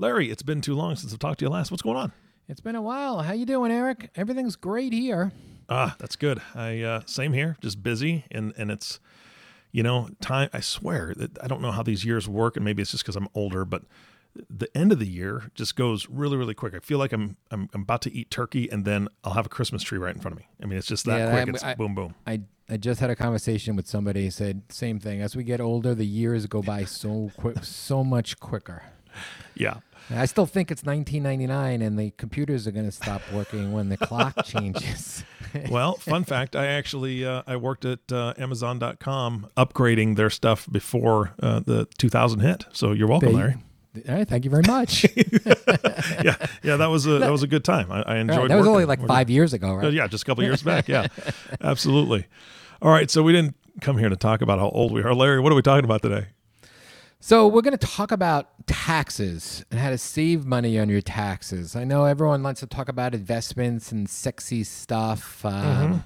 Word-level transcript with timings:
Larry, 0.00 0.30
it's 0.30 0.42
been 0.42 0.62
too 0.62 0.74
long 0.74 0.96
since 0.96 1.12
I've 1.12 1.18
talked 1.18 1.40
to 1.40 1.44
you 1.44 1.50
last. 1.50 1.70
What's 1.70 1.82
going 1.82 1.98
on? 1.98 2.10
It's 2.48 2.62
been 2.62 2.74
a 2.74 2.80
while. 2.80 3.18
How 3.20 3.34
you 3.34 3.44
doing, 3.44 3.70
Eric? 3.70 4.10
Everything's 4.16 4.56
great 4.56 4.94
here. 4.94 5.30
Ah, 5.68 5.94
that's 5.98 6.16
good. 6.16 6.40
I 6.54 6.80
uh, 6.80 7.02
same 7.04 7.34
here, 7.34 7.58
just 7.60 7.82
busy, 7.82 8.24
and 8.30 8.54
and 8.56 8.70
it's, 8.70 8.98
you 9.72 9.82
know, 9.82 10.08
time. 10.22 10.48
I 10.54 10.60
swear 10.60 11.12
that 11.18 11.38
I 11.42 11.48
don't 11.48 11.60
know 11.60 11.70
how 11.70 11.82
these 11.82 12.02
years 12.02 12.26
work, 12.26 12.56
and 12.56 12.64
maybe 12.64 12.80
it's 12.80 12.90
just 12.90 13.04
because 13.04 13.14
I'm 13.14 13.28
older, 13.34 13.66
but 13.66 13.82
the 14.48 14.74
end 14.74 14.90
of 14.90 14.98
the 14.98 15.06
year 15.06 15.50
just 15.54 15.76
goes 15.76 16.08
really 16.08 16.38
really 16.38 16.54
quick. 16.54 16.74
I 16.74 16.78
feel 16.78 16.98
like 16.98 17.12
I'm, 17.12 17.36
I'm 17.50 17.68
I'm 17.74 17.82
about 17.82 18.00
to 18.02 18.12
eat 18.12 18.30
turkey, 18.30 18.70
and 18.70 18.86
then 18.86 19.06
I'll 19.22 19.34
have 19.34 19.44
a 19.46 19.50
Christmas 19.50 19.82
tree 19.82 19.98
right 19.98 20.14
in 20.14 20.20
front 20.22 20.32
of 20.32 20.38
me. 20.38 20.48
I 20.62 20.66
mean, 20.66 20.78
it's 20.78 20.86
just 20.88 21.04
that 21.04 21.18
Yeah, 21.18 21.26
quick. 21.30 21.38
I'm- 21.40 21.54
it's 21.54 21.62
I- 21.62 21.74
boom 21.74 21.94
boom. 21.94 22.14
I 22.26 22.40
I 22.70 22.78
just 22.78 23.00
had 23.00 23.10
a 23.10 23.16
conversation 23.16 23.76
with 23.76 23.86
somebody 23.86 24.24
who 24.24 24.30
said 24.30 24.62
same 24.70 24.98
thing. 24.98 25.20
As 25.20 25.36
we 25.36 25.44
get 25.44 25.60
older, 25.60 25.94
the 25.94 26.06
years 26.06 26.46
go 26.46 26.62
by 26.62 26.84
so 26.84 27.30
quick, 27.36 27.62
so 27.64 28.02
much 28.02 28.40
quicker. 28.40 28.82
Yeah. 29.54 29.74
I 30.12 30.26
still 30.26 30.46
think 30.46 30.70
it's 30.72 30.82
1999, 30.82 31.82
and 31.82 31.96
the 31.98 32.10
computers 32.16 32.66
are 32.66 32.72
going 32.72 32.86
to 32.86 32.90
stop 32.92 33.20
working 33.32 33.72
when 33.72 33.90
the 33.90 33.96
clock 33.96 34.34
changes. 34.44 35.24
Well, 35.68 35.94
fun 35.94 36.22
fact: 36.22 36.54
I 36.54 36.66
actually 36.66 37.26
uh, 37.26 37.42
I 37.44 37.56
worked 37.56 37.84
at 37.84 37.98
uh, 38.12 38.34
Amazon.com 38.38 39.48
upgrading 39.56 40.14
their 40.14 40.30
stuff 40.30 40.68
before 40.70 41.32
uh, 41.42 41.58
the 41.58 41.88
2000 41.98 42.38
hit. 42.38 42.66
So 42.72 42.92
you're 42.92 43.08
welcome, 43.08 43.30
They- 43.32 43.36
Larry. 43.38 43.56
All 44.08 44.14
right, 44.14 44.28
thank 44.28 44.44
you 44.44 44.50
very 44.52 44.62
much. 44.68 45.04
yeah, 46.24 46.36
yeah, 46.62 46.76
that 46.76 46.86
was 46.88 47.04
a 47.06 47.18
that 47.18 47.32
was 47.32 47.42
a 47.42 47.48
good 47.48 47.64
time. 47.64 47.90
I, 47.90 48.02
I 48.02 48.16
enjoyed. 48.18 48.38
Right, 48.38 48.48
that 48.48 48.58
was 48.58 48.68
only 48.68 48.84
like 48.84 49.04
five 49.08 49.28
years 49.28 49.52
ago, 49.52 49.70
Uh, 49.72 49.74
right? 49.76 49.92
yeah, 49.92 50.06
just 50.06 50.22
a 50.22 50.26
couple 50.26 50.44
years 50.44 50.62
back. 50.62 50.86
Yeah, 50.88 51.08
absolutely. 51.60 52.26
All 52.80 52.92
right, 52.92 53.10
so 53.10 53.22
we 53.24 53.32
didn't 53.32 53.56
come 53.80 53.98
here 53.98 54.08
to 54.08 54.16
talk 54.16 54.42
about 54.42 54.60
how 54.60 54.68
old 54.68 54.92
we 54.92 55.02
are, 55.02 55.14
Larry. 55.14 55.40
What 55.40 55.50
are 55.52 55.56
we 55.56 55.62
talking 55.62 55.84
about 55.84 56.02
today? 56.02 56.26
So 57.18 57.48
we're 57.48 57.60
going 57.62 57.76
to 57.76 57.86
talk 57.86 58.12
about 58.12 58.59
taxes 58.70 59.64
and 59.70 59.80
how 59.80 59.90
to 59.90 59.98
save 59.98 60.46
money 60.46 60.78
on 60.78 60.88
your 60.88 61.00
taxes. 61.00 61.74
I 61.74 61.82
know 61.82 62.04
everyone 62.04 62.44
likes 62.44 62.60
to 62.60 62.66
talk 62.66 62.88
about 62.88 63.16
investments 63.16 63.90
and 63.90 64.08
sexy 64.08 64.62
stuff. 64.62 65.44
Um, 65.44 66.04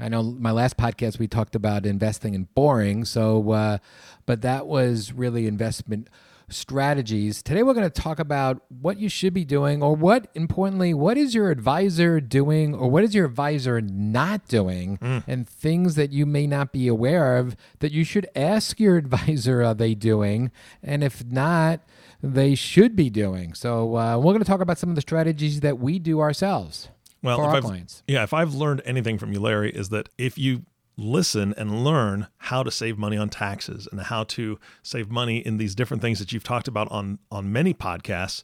I 0.00 0.08
know 0.08 0.22
my 0.22 0.50
last 0.50 0.78
podcast 0.78 1.18
we 1.18 1.28
talked 1.28 1.54
about 1.54 1.84
investing 1.84 2.32
in 2.32 2.48
boring. 2.54 3.04
So, 3.04 3.50
uh, 3.50 3.78
but 4.24 4.40
that 4.40 4.66
was 4.66 5.12
really 5.12 5.46
investment 5.46 6.08
strategies. 6.48 7.42
Today 7.42 7.62
we're 7.62 7.74
going 7.74 7.90
to 7.90 8.02
talk 8.02 8.18
about 8.18 8.62
what 8.68 8.98
you 8.98 9.08
should 9.08 9.34
be 9.34 9.44
doing, 9.44 9.82
or 9.82 9.94
what 9.94 10.28
importantly, 10.34 10.94
what 10.94 11.18
is 11.18 11.34
your 11.34 11.50
advisor 11.50 12.20
doing, 12.20 12.74
or 12.74 12.88
what 12.88 13.04
is 13.04 13.14
your 13.14 13.26
advisor 13.26 13.80
not 13.80 14.46
doing, 14.48 14.98
and 15.26 15.48
things 15.48 15.96
that 15.96 16.12
you 16.12 16.24
may 16.24 16.46
not 16.46 16.72
be 16.72 16.88
aware 16.88 17.36
of 17.36 17.56
that 17.80 17.92
you 17.92 18.04
should 18.04 18.26
ask 18.34 18.80
your 18.80 18.96
advisor 19.04 19.62
are 19.62 19.74
they 19.74 19.94
doing, 19.94 20.50
and 20.82 21.02
if 21.04 21.24
not, 21.24 21.80
they 22.22 22.54
should 22.54 22.96
be 22.96 23.10
doing. 23.10 23.54
So 23.54 23.96
uh, 23.96 24.16
we're 24.16 24.32
going 24.32 24.38
to 24.40 24.44
talk 24.44 24.60
about 24.60 24.78
some 24.78 24.88
of 24.88 24.94
the 24.94 25.00
strategies 25.02 25.60
that 25.60 25.78
we 25.78 25.98
do 25.98 26.20
ourselves 26.20 26.88
Well, 27.22 27.36
for 27.38 27.44
our 27.44 27.56
I've, 27.56 27.64
clients. 27.64 28.02
yeah, 28.06 28.22
if 28.22 28.32
I've 28.32 28.54
learned 28.54 28.82
anything 28.84 29.18
from 29.18 29.32
you, 29.32 29.40
Larry, 29.40 29.70
is 29.70 29.88
that 29.90 30.08
if 30.18 30.38
you 30.38 30.64
listen 30.98 31.52
and 31.58 31.84
learn 31.84 32.26
how 32.38 32.62
to 32.62 32.70
save 32.70 32.96
money 32.96 33.18
on 33.18 33.28
taxes 33.28 33.86
and 33.92 34.00
how 34.00 34.24
to 34.24 34.58
save 34.82 35.10
money 35.10 35.38
in 35.38 35.58
these 35.58 35.74
different 35.74 36.00
things 36.02 36.18
that 36.18 36.32
you've 36.32 36.42
talked 36.44 36.68
about 36.68 36.90
on 36.90 37.18
on 37.30 37.52
many 37.52 37.74
podcasts, 37.74 38.42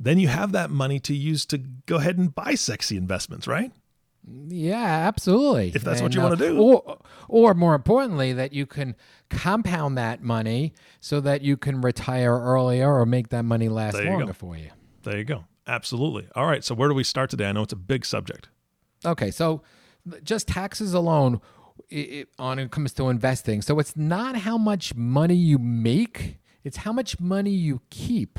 then 0.00 0.18
you 0.18 0.26
have 0.26 0.50
that 0.50 0.68
money 0.68 0.98
to 0.98 1.14
use 1.14 1.46
to 1.46 1.58
go 1.58 1.96
ahead 1.96 2.18
and 2.18 2.34
buy 2.34 2.54
sexy 2.56 2.96
investments, 2.96 3.46
right? 3.46 3.70
Yeah, 4.24 5.08
absolutely. 5.08 5.72
If 5.74 5.82
that's 5.82 6.00
what 6.00 6.14
you 6.14 6.20
uh, 6.20 6.24
wanna 6.24 6.36
do. 6.36 6.58
or 6.58 6.98
or 7.28 7.54
more 7.54 7.74
importantly, 7.74 8.32
that 8.32 8.52
you 8.52 8.66
can 8.66 8.94
compound 9.30 9.98
that 9.98 10.22
money 10.22 10.74
so 11.00 11.20
that 11.20 11.42
you 11.42 11.56
can 11.56 11.80
retire 11.80 12.38
earlier 12.38 12.92
or 12.92 13.04
make 13.06 13.30
that 13.30 13.44
money 13.44 13.68
last 13.68 13.96
you 13.98 14.04
go. 14.04 14.10
longer 14.10 14.32
for 14.32 14.56
you. 14.56 14.70
There 15.02 15.18
you 15.18 15.24
go. 15.24 15.44
Absolutely. 15.66 16.28
All 16.34 16.46
right. 16.46 16.64
So 16.64 16.74
where 16.74 16.88
do 16.88 16.94
we 16.94 17.04
start 17.04 17.30
today? 17.30 17.46
I 17.48 17.52
know 17.52 17.62
it's 17.62 17.72
a 17.72 17.76
big 17.76 18.04
subject. 18.04 18.48
Okay, 19.04 19.30
so 19.30 19.62
just 20.22 20.48
taxes 20.48 20.94
alone 20.94 21.40
i 21.90 21.96
i 21.96 22.24
on 22.38 22.58
it 22.58 22.70
comes 22.70 22.92
to 22.94 23.08
investing. 23.08 23.62
So 23.62 23.78
it's 23.78 23.96
not 23.96 24.36
how 24.36 24.58
much 24.58 24.94
money 24.94 25.34
you 25.34 25.58
make, 25.58 26.38
it's 26.64 26.78
how 26.78 26.92
much 26.92 27.18
money 27.18 27.50
you 27.50 27.80
keep. 27.90 28.38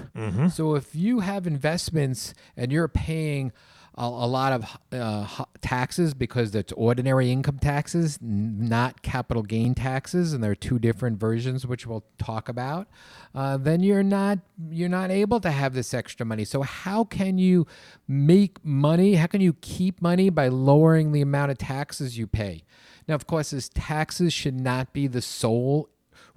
So 0.49 0.75
if 0.75 0.95
you 0.95 1.19
have 1.19 1.45
investments 1.45 2.33
and 2.55 2.71
you're 2.71 2.87
paying 2.87 3.51
a, 3.95 4.03
a 4.03 4.27
lot 4.27 4.53
of 4.53 4.77
uh, 4.91 5.45
taxes 5.61 6.13
because 6.13 6.53
it's 6.55 6.71
ordinary 6.73 7.31
income 7.31 7.59
taxes, 7.59 8.17
not 8.21 9.01
capital 9.01 9.43
gain 9.43 9.75
taxes, 9.75 10.33
and 10.33 10.43
there 10.43 10.51
are 10.51 10.55
two 10.55 10.79
different 10.79 11.19
versions 11.19 11.67
which 11.67 11.85
we'll 11.85 12.03
talk 12.17 12.49
about. 12.49 12.87
Uh, 13.35 13.57
then 13.57 13.81
you're 13.81 14.03
not 14.03 14.39
you're 14.69 14.89
not 14.89 15.11
able 15.11 15.39
to 15.39 15.51
have 15.51 15.73
this 15.73 15.93
extra 15.93 16.25
money. 16.25 16.45
So 16.45 16.61
how 16.61 17.03
can 17.03 17.37
you 17.37 17.67
make 18.07 18.63
money? 18.63 19.15
How 19.15 19.27
can 19.27 19.41
you 19.41 19.53
keep 19.61 20.01
money 20.01 20.29
by 20.29 20.47
lowering 20.47 21.11
the 21.11 21.21
amount 21.21 21.51
of 21.51 21.57
taxes 21.57 22.17
you 22.17 22.27
pay? 22.27 22.63
Now, 23.07 23.15
of 23.15 23.27
course, 23.27 23.51
this 23.51 23.69
taxes 23.73 24.33
should 24.33 24.59
not 24.59 24.93
be 24.93 25.07
the 25.07 25.21
sole 25.21 25.89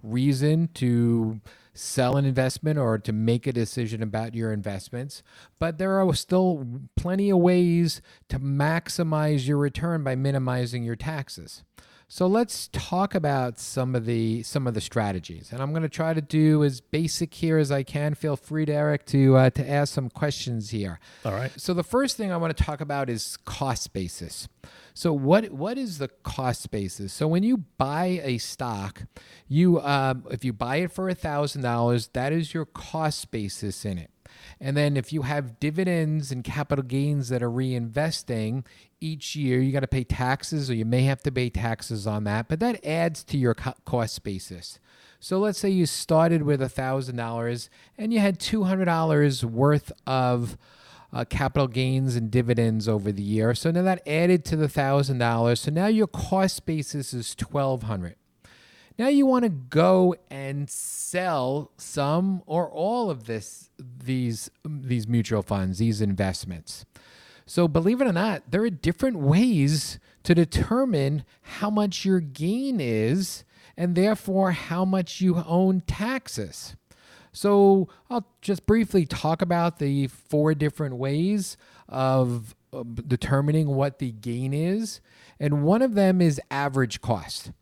reason 0.02 0.68
to 0.74 1.40
sell 1.76 2.16
an 2.16 2.24
investment 2.24 2.78
or 2.78 2.98
to 2.98 3.12
make 3.12 3.46
a 3.46 3.52
decision 3.52 4.02
about 4.02 4.34
your 4.34 4.52
investments, 4.52 5.22
but 5.58 5.78
there 5.78 6.00
are 6.00 6.14
still 6.14 6.66
plenty 6.96 7.30
of 7.30 7.38
ways 7.38 8.00
to 8.28 8.38
maximize 8.40 9.46
your 9.46 9.58
return 9.58 10.02
by 10.02 10.14
minimizing 10.14 10.82
your 10.82 10.96
taxes. 10.96 11.62
So 12.08 12.28
let's 12.28 12.68
talk 12.68 13.16
about 13.16 13.58
some 13.58 13.96
of 13.96 14.06
the 14.06 14.44
some 14.44 14.68
of 14.68 14.74
the 14.74 14.80
strategies, 14.80 15.50
and 15.50 15.60
I'm 15.60 15.70
going 15.70 15.82
to 15.82 15.88
try 15.88 16.14
to 16.14 16.20
do 16.20 16.62
as 16.62 16.80
basic 16.80 17.34
here 17.34 17.58
as 17.58 17.72
I 17.72 17.82
can. 17.82 18.14
Feel 18.14 18.36
free, 18.36 18.64
Eric, 18.68 19.06
to 19.06 19.36
uh, 19.36 19.50
to 19.50 19.68
ask 19.68 19.92
some 19.92 20.08
questions 20.10 20.70
here. 20.70 21.00
All 21.24 21.32
right. 21.32 21.50
So 21.56 21.74
the 21.74 21.82
first 21.82 22.16
thing 22.16 22.30
I 22.30 22.36
want 22.36 22.56
to 22.56 22.62
talk 22.62 22.80
about 22.80 23.10
is 23.10 23.36
cost 23.38 23.92
basis. 23.92 24.46
So 24.94 25.12
what 25.12 25.50
what 25.50 25.78
is 25.78 25.98
the 25.98 26.06
cost 26.22 26.70
basis? 26.70 27.12
So 27.12 27.26
when 27.26 27.42
you 27.42 27.64
buy 27.76 28.20
a 28.22 28.38
stock, 28.38 29.02
you 29.48 29.80
um, 29.80 30.26
if 30.30 30.44
you 30.44 30.52
buy 30.52 30.76
it 30.76 30.92
for 30.92 31.08
a 31.08 31.14
thousand 31.14 31.62
dollars, 31.62 32.06
that 32.12 32.32
is 32.32 32.54
your 32.54 32.66
cost 32.66 33.32
basis 33.32 33.84
in 33.84 33.98
it. 33.98 34.12
And 34.60 34.76
then 34.76 34.96
if 34.96 35.12
you 35.12 35.22
have 35.22 35.60
dividends 35.60 36.32
and 36.32 36.42
capital 36.42 36.84
gains 36.84 37.28
that 37.28 37.42
are 37.42 37.50
reinvesting 37.50 38.64
each 39.00 39.36
year, 39.36 39.60
you 39.60 39.72
got 39.72 39.80
to 39.80 39.86
pay 39.86 40.04
taxes, 40.04 40.70
or 40.70 40.74
you 40.74 40.84
may 40.84 41.02
have 41.02 41.22
to 41.22 41.32
pay 41.32 41.50
taxes 41.50 42.06
on 42.06 42.24
that, 42.24 42.48
but 42.48 42.60
that 42.60 42.84
adds 42.84 43.22
to 43.24 43.36
your 43.36 43.54
cost 43.54 44.22
basis. 44.24 44.78
So 45.20 45.38
let's 45.38 45.58
say 45.58 45.70
you 45.70 45.86
started 45.86 46.42
with 46.42 46.62
a 46.62 46.68
thousand 46.68 47.16
dollars 47.16 47.70
and 47.98 48.12
you 48.12 48.20
had 48.20 48.38
two 48.38 48.64
hundred 48.64 48.84
dollars 48.84 49.44
worth 49.44 49.90
of 50.06 50.56
uh, 51.12 51.24
capital 51.24 51.68
gains 51.68 52.16
and 52.16 52.30
dividends 52.30 52.88
over 52.88 53.10
the 53.12 53.22
year. 53.22 53.54
So 53.54 53.70
now 53.70 53.82
that 53.82 54.06
added 54.06 54.44
to 54.46 54.56
the 54.56 54.68
thousand 54.68 55.18
dollars. 55.18 55.60
So 55.60 55.70
now 55.70 55.86
your 55.86 56.06
cost 56.06 56.66
basis 56.66 57.14
is 57.14 57.34
twelve 57.34 57.84
hundred. 57.84 58.16
Now 58.98 59.08
you 59.08 59.26
want 59.26 59.44
to 59.44 59.50
go 59.50 60.14
and 60.30 60.70
sell 60.70 61.70
some 61.76 62.42
or 62.46 62.68
all 62.70 63.10
of 63.10 63.26
this 63.26 63.70
these 63.78 64.50
these 64.66 65.06
mutual 65.06 65.42
funds, 65.42 65.78
these 65.78 66.00
investments. 66.00 66.86
So 67.46 67.68
believe 67.68 68.00
it 68.00 68.08
or 68.08 68.12
not, 68.12 68.50
there 68.50 68.62
are 68.62 68.70
different 68.70 69.18
ways 69.18 70.00
to 70.24 70.34
determine 70.34 71.24
how 71.42 71.70
much 71.70 72.04
your 72.04 72.20
gain 72.20 72.80
is 72.80 73.44
and 73.76 73.94
therefore 73.94 74.52
how 74.52 74.84
much 74.84 75.20
you 75.20 75.44
own 75.46 75.82
taxes. 75.82 76.74
So 77.32 77.88
I'll 78.08 78.26
just 78.40 78.66
briefly 78.66 79.04
talk 79.04 79.42
about 79.42 79.78
the 79.78 80.06
four 80.06 80.54
different 80.54 80.96
ways 80.96 81.56
of 81.88 82.56
determining 83.06 83.68
what 83.68 83.98
the 83.98 84.10
gain 84.10 84.54
is. 84.54 85.00
And 85.38 85.62
one 85.62 85.82
of 85.82 85.94
them 85.94 86.20
is 86.20 86.40
average 86.50 87.00
cost. 87.00 87.52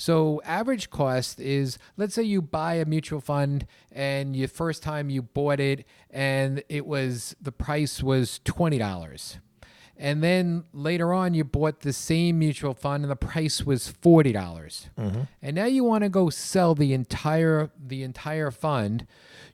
So 0.00 0.40
average 0.46 0.88
cost 0.88 1.38
is 1.40 1.76
let's 1.98 2.14
say 2.14 2.22
you 2.22 2.40
buy 2.40 2.76
a 2.76 2.86
mutual 2.86 3.20
fund 3.20 3.66
and 3.92 4.34
your 4.34 4.48
first 4.48 4.82
time 4.82 5.10
you 5.10 5.20
bought 5.20 5.60
it 5.60 5.84
and 6.08 6.62
it 6.70 6.86
was 6.86 7.36
the 7.38 7.52
price 7.52 8.02
was 8.02 8.40
$20 8.46 9.40
and 9.98 10.22
then 10.22 10.64
later 10.72 11.12
on 11.12 11.34
you 11.34 11.44
bought 11.44 11.80
the 11.80 11.92
same 11.92 12.38
mutual 12.38 12.72
fund 12.72 13.04
and 13.04 13.10
the 13.10 13.16
price 13.16 13.66
was 13.66 13.88
forty 13.88 14.32
dollars, 14.32 14.88
mm-hmm. 14.98 15.24
and 15.42 15.54
now 15.54 15.66
you 15.66 15.84
want 15.84 16.04
to 16.04 16.08
go 16.08 16.30
sell 16.30 16.74
the 16.74 16.94
entire 16.94 17.70
the 17.78 18.02
entire 18.02 18.50
fund. 18.50 19.06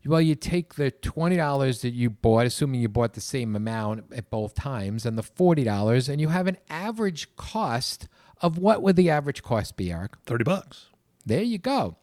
Well, 0.04 0.20
you 0.20 0.37
take 0.37 0.75
the 0.76 0.92
twenty 0.92 1.37
dollars 1.37 1.81
that 1.81 1.94
you 1.94 2.10
bought, 2.10 2.46
assuming 2.46 2.81
you 2.81 2.88
bought 2.88 3.14
the 3.14 3.20
same 3.20 3.56
amount 3.56 4.04
at 4.14 4.31
both 4.31 4.54
times, 4.54 5.04
and 5.04 5.19
the 5.19 5.25
forty 5.25 5.64
dollars, 5.64 6.08
and 6.08 6.20
you 6.20 6.28
have 6.28 6.46
an 6.46 6.58
average 6.70 7.34
cost 7.34 8.06
of 8.40 8.58
what 8.58 8.82
would 8.82 8.96
the 8.96 9.10
average 9.10 9.42
cost 9.42 9.76
be, 9.76 9.92
Eric? 9.92 10.12
30 10.26 10.44
bucks. 10.44 10.86
There 11.24 11.42
you 11.42 11.58
go. 11.58 11.96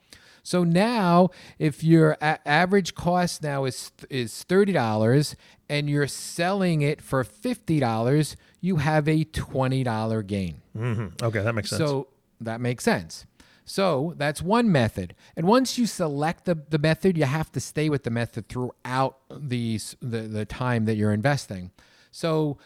So 0.46 0.66
now, 0.66 1.30
if 1.58 1.84
your 1.84 2.18
a- 2.22 2.46
average 2.46 2.96
cost 2.96 3.42
now 3.44 3.64
is 3.64 3.94
is 4.10 4.44
thirty 4.44 4.74
dollars, 4.74 5.38
and 5.70 5.90
you're 5.90 6.06
selling 6.08 6.82
it 6.82 7.02
for 7.02 7.24
fifty 7.24 7.80
dollars, 7.80 8.36
you 8.60 8.76
have 8.76 9.08
a 9.08 9.24
twenty 9.24 9.84
dollar 9.84 10.22
gain. 10.22 10.62
hmm 10.76 11.08
Okay, 11.22 11.42
that 11.42 11.56
makes 11.56 11.70
sense. 11.70 11.80
So 11.80 12.08
that 12.42 12.60
makes 12.60 12.84
sense. 12.84 13.26
So 13.64 14.14
that's 14.18 14.42
one 14.42 14.70
method. 14.70 15.16
And 15.38 15.48
once 15.48 15.78
you 15.78 15.86
select 15.86 16.44
the, 16.44 16.56
the 16.70 16.78
method, 16.78 17.18
you 17.18 17.24
have 17.24 17.50
to 17.54 17.62
stay 17.62 17.88
with 17.88 18.04
the 18.04 18.10
method 18.10 18.50
throughout 18.50 19.20
these, 19.34 19.96
the, 20.02 20.24
the 20.24 20.44
time 20.44 20.84
that 20.84 20.96
you're 20.96 21.14
investing. 21.14 21.72
So 22.12 22.58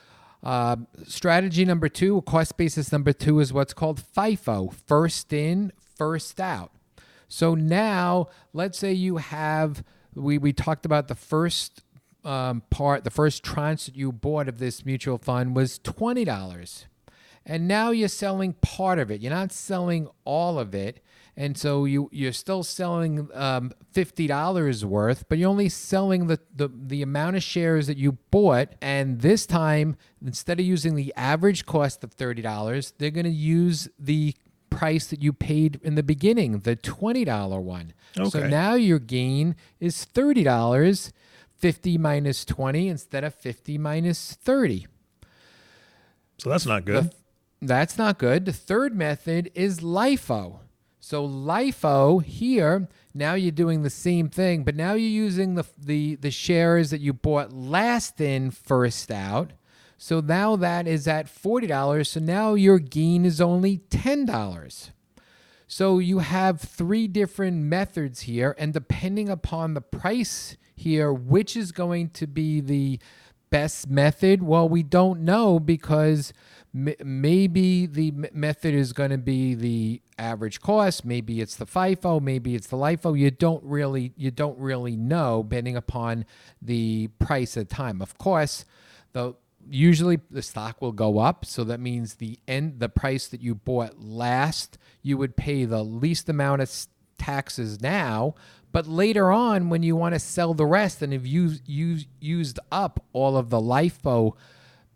uh, 0.44 0.78
strategy 1.06 1.66
number 1.66 1.90
two, 1.90 2.22
cost 2.22 2.58
basis 2.58 2.92
number 2.92 3.14
two 3.14 3.40
is 3.40 3.52
what's 3.52 3.74
called 3.74 4.02
FIFO, 4.02 4.74
first 4.74 5.34
in, 5.34 5.72
first 5.96 6.40
out. 6.40 6.72
So 7.28 7.56
now 7.56 8.28
let's 8.54 8.78
say 8.78 8.94
you 8.94 9.18
have, 9.18 9.84
we, 10.16 10.38
we 10.38 10.54
talked 10.54 10.86
about 10.86 11.08
the 11.08 11.16
first 11.16 11.84
um, 12.24 12.62
part, 12.70 13.04
the 13.04 13.12
first 13.12 13.44
tranche 13.44 13.86
that 13.86 13.96
you 13.96 14.12
bought 14.12 14.48
of 14.48 14.60
this 14.60 14.86
mutual 14.86 15.18
fund 15.18 15.56
was 15.56 15.80
$20 15.80 16.86
and 17.48 17.66
now 17.68 17.92
you're 17.92 18.10
selling 18.10 18.54
part 18.54 19.00
of 19.00 19.10
it. 19.10 19.22
You're 19.22 19.32
not 19.34 19.54
selling 19.54 20.10
all 20.26 20.60
of 20.60 20.76
it, 20.76 21.02
and 21.40 21.56
so 21.56 21.86
you 21.86 22.10
you're 22.12 22.34
still 22.34 22.64
selling 22.64 23.30
um, 23.36 23.72
fifty 23.92 24.26
dollars 24.26 24.84
worth, 24.84 25.30
but 25.30 25.38
you're 25.38 25.50
only 25.50 25.70
selling 25.70 26.26
the, 26.26 26.40
the 26.54 26.68
the 26.68 27.04
amount 27.04 27.36
of 27.36 27.44
shares 27.44 27.86
that 27.86 27.98
you 27.98 28.14
bought. 28.32 28.70
And 28.82 29.22
this 29.22 29.46
time, 29.46 29.98
instead 30.26 30.60
of 30.60 30.66
using 30.66 30.96
the 30.96 31.14
average 31.16 31.68
cost 31.68 32.04
of 32.04 32.12
thirty 32.14 32.42
dollars, 32.42 32.94
they're 32.98 33.12
going 33.12 33.26
to 33.26 33.30
use 33.30 33.88
the 34.00 34.34
price 34.72 35.08
that 35.08 35.22
you 35.22 35.32
paid 35.32 35.80
in 35.84 35.94
the 35.94 36.02
beginning, 36.02 36.60
the 36.60 36.76
twenty 36.76 37.24
dollar 37.24 37.62
one. 37.62 37.94
Okay. 38.18 38.30
So 38.30 38.48
now 38.48 38.74
your 38.74 39.00
gain 39.00 39.56
is 39.80 40.04
thirty 40.04 40.44
dollars. 40.44 41.14
50 41.60 41.98
minus 41.98 42.46
20 42.46 42.88
instead 42.88 43.24
of 43.24 43.34
50 43.34 43.80
minus 43.80 44.34
30. 44.36 44.86
so 46.38 46.52
that's 46.52 46.68
not 46.68 46.86
good. 46.86 47.12
That's 47.64 47.98
not 47.98 48.20
good. 48.20 48.46
The 48.46 48.54
third 48.54 48.96
method 48.96 49.50
is 49.56 49.80
LIFO. 49.80 50.60
So 51.08 51.26
LIFO 51.26 52.22
here, 52.22 52.90
now 53.14 53.34
you're 53.36 53.54
doing 53.54 53.82
the 53.82 53.90
same 53.90 54.28
thing, 54.28 54.66
but 54.66 54.76
now 54.76 54.92
you're 54.92 55.08
using 55.08 55.56
the 55.56 55.64
the 55.78 56.16
the 56.16 56.32
shares 56.32 56.90
that 56.90 57.00
you 57.00 57.14
bought 57.14 57.54
last 57.54 58.20
in, 58.20 58.52
first 58.52 59.10
out. 59.10 59.54
So 59.98 60.20
now 60.20 60.58
that 60.58 60.86
is 60.86 61.08
at 61.08 61.28
$40. 61.28 62.06
So 62.06 62.20
now 62.20 62.56
your 62.56 62.78
gain 62.78 63.24
is 63.24 63.40
only 63.40 63.78
$10. 63.90 64.90
So 65.66 66.00
you 66.00 66.20
have 66.20 66.60
three 66.60 67.08
different 67.08 67.56
methods 67.56 68.24
here, 68.24 68.54
and 68.58 68.74
depending 68.74 69.30
upon 69.30 69.76
the 69.76 69.82
price 69.82 70.58
here, 70.76 71.14
which 71.14 71.56
is 71.56 71.72
going 71.72 72.10
to 72.10 72.28
be 72.28 72.60
the 72.60 73.00
best 73.50 73.90
method? 73.90 74.44
Well, 74.44 74.68
we 74.68 74.84
don't 74.84 75.22
know 75.22 75.60
because 75.60 76.34
maybe 76.78 77.86
the 77.86 78.12
method 78.34 78.74
is 78.74 78.94
going 78.94 79.10
to 79.10 79.18
be 79.18 79.56
the 79.56 80.02
average 80.18 80.62
cost. 80.62 81.06
Maybe 81.06 81.42
it's 81.42 81.56
the 81.56 81.66
FIFO. 81.66 82.22
Maybe 82.22 82.56
it's 82.56 82.68
the 82.68 82.78
LIFO. 82.78 83.18
You 83.18 83.32
don't 83.32 83.64
really 83.64 84.14
you 84.16 84.32
don't 84.32 84.58
really 84.60 84.96
know, 84.96 85.44
depending 85.44 85.76
upon 85.76 86.26
the 86.62 87.08
price 87.20 87.58
at 87.58 87.70
the 87.70 87.76
time. 87.76 88.02
Of 88.02 88.18
course, 88.18 88.66
the 89.14 89.36
usually 89.70 90.20
the 90.32 90.42
stock 90.42 90.82
will 90.82 90.94
go 90.94 91.20
up 91.20 91.44
so 91.44 91.62
that 91.66 91.80
means 91.80 92.16
the 92.16 92.40
end 92.48 92.80
the 92.80 92.88
price 92.88 93.28
that 93.28 93.42
you 93.42 93.54
bought 93.54 94.00
last 94.00 94.78
you 95.02 95.18
would 95.18 95.36
pay 95.36 95.66
the 95.66 95.84
least 95.84 96.30
amount 96.30 96.62
of 96.62 96.72
taxes 97.18 97.82
now 97.82 98.34
but 98.72 98.88
later 98.88 99.30
on 99.30 99.68
when 99.68 99.84
you 99.84 99.94
want 99.94 100.16
to 100.16 100.20
sell 100.20 100.54
the 100.54 100.66
rest 100.66 101.02
and 101.02 101.12
have 101.12 101.26
used, 101.26 101.68
used 101.68 102.08
used 102.22 102.60
up 102.72 103.04
all 103.12 103.36
of 103.36 103.50
the 103.50 103.60
lifo 103.60 104.32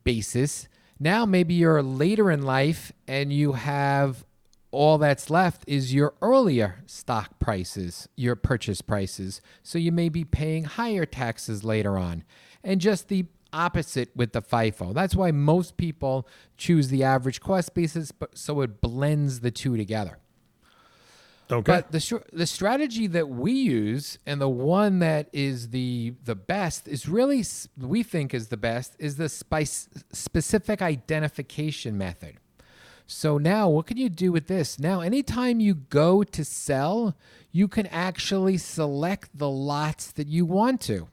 basis 0.06 0.70
now 1.02 1.26
maybe 1.26 1.56
you're 1.56 1.82
later 1.82 2.30
in 2.30 2.44
life 2.44 2.92
and 3.08 3.34
you 3.34 3.54
have 3.54 4.24
all 4.70 5.00
that's 5.00 5.32
left 5.32 5.64
is 5.68 5.94
your 5.94 6.14
earlier 6.22 6.84
stock 6.86 7.40
prices, 7.40 8.08
your 8.16 8.36
purchase 8.36 8.82
prices. 8.82 9.42
So 9.64 9.80
you 9.80 9.92
may 9.92 10.10
be 10.10 10.24
paying 10.24 10.66
higher 10.66 11.08
taxes 11.08 11.64
later 11.64 11.98
on. 11.98 12.24
And 12.64 12.80
just 12.80 13.08
the 13.08 13.26
opposite 13.52 14.16
with 14.16 14.32
the 14.34 14.44
FIFO. 14.44 14.94
That's 14.94 15.16
why 15.16 15.32
most 15.32 15.76
people 15.76 16.28
choose 16.56 16.90
the 16.90 17.04
average 17.04 17.42
cost 17.42 17.74
basis, 17.74 18.12
but 18.12 18.38
so 18.38 18.62
it 18.62 18.80
blends 18.80 19.40
the 19.40 19.52
two 19.52 19.76
together. 19.76 20.21
Okay. 21.52 21.72
But 21.72 21.92
the 21.92 22.24
the 22.32 22.48
strategy 22.48 23.08
that 23.08 23.28
we 23.28 23.52
use 23.52 24.18
and 24.26 24.40
the 24.40 24.50
one 24.50 25.00
that 25.00 25.28
is 25.34 25.70
the 25.70 26.14
the 26.24 26.36
best 26.36 26.88
is 26.88 27.08
really 27.08 27.44
we 27.78 28.04
think 28.04 28.34
is 28.34 28.48
the 28.48 28.58
best 28.58 28.96
is 29.00 29.18
the 29.18 29.28
spice 29.28 29.90
specific 30.12 30.82
identification 30.82 31.98
method. 31.98 32.38
So 33.06 33.38
now 33.38 33.68
what 33.68 33.88
can 33.88 33.98
you 33.98 34.08
do 34.08 34.32
with 34.32 34.48
this? 34.48 34.80
Now 34.80 35.02
anytime 35.02 35.60
you 35.60 35.74
go 35.74 36.24
to 36.24 36.46
sell, 36.46 37.18
you 37.52 37.68
can 37.68 37.88
actually 37.88 38.58
select 38.58 39.38
the 39.38 39.50
lots 39.50 40.12
that 40.14 40.28
you 40.28 40.46
want 40.46 40.80
to. 40.82 41.10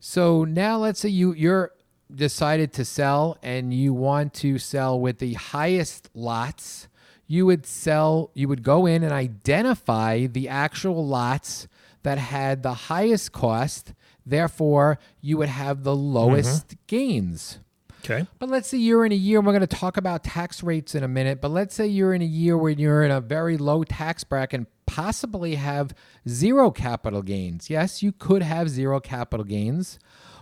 So 0.00 0.44
now 0.44 0.76
let's 0.76 1.00
say 1.00 1.08
you 1.08 1.32
you're 1.32 1.72
decided 2.14 2.72
to 2.74 2.84
sell 2.84 3.38
and 3.42 3.72
you 3.72 3.92
want 3.92 4.34
to 4.34 4.58
sell 4.58 5.00
with 5.00 5.18
the 5.18 5.34
highest 5.34 6.08
lots, 6.14 6.88
you 7.26 7.46
would 7.46 7.66
sell 7.66 8.30
you 8.34 8.48
would 8.48 8.62
go 8.62 8.86
in 8.86 9.02
and 9.02 9.12
identify 9.12 10.26
the 10.26 10.48
actual 10.48 11.06
lots 11.06 11.68
that 12.02 12.18
had 12.18 12.62
the 12.62 12.74
highest 12.74 13.32
cost, 13.32 13.92
therefore 14.24 14.98
you 15.20 15.36
would 15.38 15.48
have 15.48 15.82
the 15.82 15.96
lowest 15.96 16.76
gains. 16.86 17.58
okay. 18.04 18.26
But 18.38 18.48
let's 18.48 18.68
say 18.68 18.78
you're 18.78 19.04
in 19.04 19.10
a 19.10 19.16
year, 19.16 19.38
and 19.38 19.46
we're 19.46 19.52
going 19.52 19.66
to 19.66 19.76
talk 19.76 19.96
about 19.96 20.22
tax 20.22 20.62
rates 20.62 20.94
in 20.94 21.02
a 21.02 21.08
minute, 21.08 21.40
but 21.40 21.50
let's 21.50 21.74
say 21.74 21.86
you're 21.88 22.14
in 22.14 22.22
a 22.22 22.26
year 22.26 22.56
where 22.56 22.70
you're 22.70 23.02
in 23.02 23.10
a 23.10 23.20
very 23.20 23.56
low 23.56 23.82
tax 23.82 24.22
bracket 24.22 24.60
and 24.60 24.66
possibly 24.86 25.56
have 25.56 25.92
zero 26.28 26.70
capital 26.70 27.22
gains. 27.22 27.68
Yes, 27.68 28.04
you 28.04 28.12
could 28.12 28.42
have 28.42 28.68
zero 28.68 29.00
capital 29.00 29.44
gains. 29.44 29.98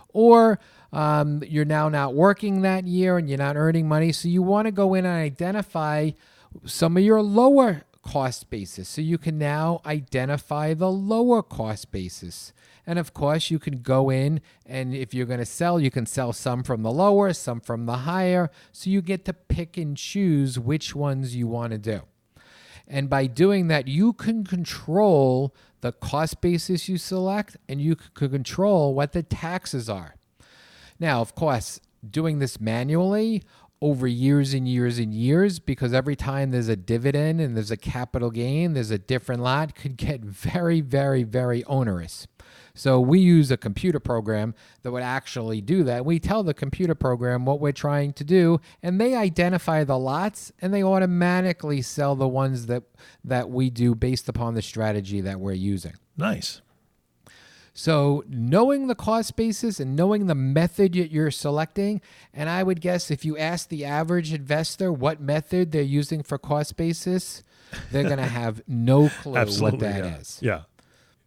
Or 0.09 0.59
um, 0.93 1.43
you're 1.45 1.65
now 1.65 1.89
not 1.89 2.13
working 2.13 2.61
that 2.61 2.85
year 2.85 3.17
and 3.17 3.27
you're 3.27 3.37
not 3.37 3.57
earning 3.57 3.87
money. 3.87 4.11
So 4.11 4.29
you 4.29 4.41
want 4.41 4.67
to 4.67 4.71
go 4.71 4.93
in 4.93 5.05
and 5.05 5.15
identify 5.15 6.11
some 6.65 6.97
of 6.97 7.03
your 7.03 7.21
lower 7.21 7.83
cost 8.01 8.49
basis. 8.49 8.87
So 8.87 9.01
you 9.01 9.17
can 9.17 9.37
now 9.37 9.81
identify 9.85 10.73
the 10.73 10.91
lower 10.91 11.41
cost 11.41 11.91
basis. 11.91 12.53
And 12.87 12.99
of 12.99 13.13
course, 13.13 13.49
you 13.49 13.57
can 13.57 13.81
go 13.81 14.09
in 14.09 14.41
and 14.65 14.93
if 14.93 15.13
you're 15.13 15.25
going 15.25 15.39
to 15.39 15.45
sell, 15.45 15.79
you 15.79 15.89
can 15.89 16.05
sell 16.05 16.31
some 16.31 16.63
from 16.63 16.83
the 16.83 16.91
lower, 16.91 17.33
some 17.33 17.59
from 17.59 17.87
the 17.87 17.97
higher. 17.97 18.51
So 18.71 18.89
you 18.89 19.01
get 19.01 19.25
to 19.25 19.33
pick 19.33 19.75
and 19.75 19.97
choose 19.97 20.59
which 20.59 20.95
ones 20.95 21.35
you 21.35 21.47
want 21.47 21.71
to 21.71 21.79
do. 21.79 22.01
And 22.87 23.09
by 23.09 23.25
doing 23.25 23.67
that, 23.69 23.87
you 23.87 24.13
can 24.13 24.43
control 24.43 25.55
the 25.81 25.91
cost 25.91 26.41
basis 26.41 26.87
you 26.87 26.97
select 26.97 27.57
and 27.67 27.81
you 27.81 27.95
can 27.95 28.29
control 28.29 28.93
what 28.93 29.13
the 29.13 29.23
taxes 29.23 29.89
are. 29.89 30.15
Now, 30.99 31.21
of 31.21 31.33
course, 31.33 31.79
doing 32.07 32.37
this 32.37 32.61
manually 32.61 33.43
over 33.81 34.07
years 34.07 34.53
and 34.53 34.67
years 34.67 34.97
and 34.99 35.13
years, 35.13 35.59
because 35.59 35.93
every 35.93 36.15
time 36.15 36.51
there's 36.51 36.69
a 36.69 36.75
dividend 36.75 37.41
and 37.41 37.55
there's 37.55 37.71
a 37.71 37.77
capital 37.77 38.31
gain, 38.31 38.73
there's 38.73 38.91
a 38.91 38.97
different 38.97 39.41
lot, 39.41 39.75
could 39.75 39.97
get 39.97 40.21
very, 40.21 40.81
very, 40.81 41.23
very 41.23 41.63
onerous. 41.65 42.27
So 42.77 42.99
we 42.99 43.19
use 43.19 43.51
a 43.51 43.57
computer 43.57 44.01
program 44.01 44.53
that 44.83 44.91
would 44.91 45.01
actually 45.01 45.61
do 45.61 45.83
that. 45.85 46.05
We 46.05 46.19
tell 46.19 46.43
the 46.43 46.53
computer 46.53 46.93
program 46.93 47.45
what 47.45 47.61
we're 47.61 47.71
trying 47.71 48.11
to 48.13 48.23
do, 48.25 48.59
and 48.83 48.99
they 48.99 49.15
identify 49.15 49.85
the 49.85 49.97
lots 49.97 50.51
and 50.59 50.73
they 50.73 50.83
automatically 50.83 51.81
sell 51.81 52.15
the 52.15 52.27
ones 52.27 52.65
that 52.65 52.83
that 53.23 53.49
we 53.49 53.69
do 53.69 53.95
based 53.95 54.27
upon 54.27 54.55
the 54.55 54.61
strategy 54.61 55.21
that 55.21 55.39
we're 55.39 55.53
using. 55.53 55.93
Nice. 56.17 56.61
So, 57.77 58.23
knowing 58.29 58.87
the 58.87 58.95
cost 58.95 59.35
basis 59.35 59.81
and 59.81 59.97
knowing 59.97 60.27
the 60.27 60.33
method 60.33 60.93
that 60.93 61.11
you're 61.11 61.29
selecting, 61.29 62.01
and 62.33 62.49
I 62.49 62.63
would 62.63 62.79
guess 62.79 63.11
if 63.11 63.25
you 63.25 63.37
ask 63.37 63.67
the 63.67 63.83
average 63.83 64.31
investor 64.31 64.93
what 64.93 65.19
method 65.19 65.73
they're 65.73 65.81
using 65.81 66.23
for 66.23 66.37
cost 66.37 66.77
basis, 66.77 67.43
they're 67.91 68.03
going 68.03 68.17
to 68.17 68.23
have 68.23 68.63
no 68.65 69.09
clue 69.09 69.33
what 69.59 69.79
that 69.79 70.05
is. 70.21 70.39
yeah. 70.41 70.61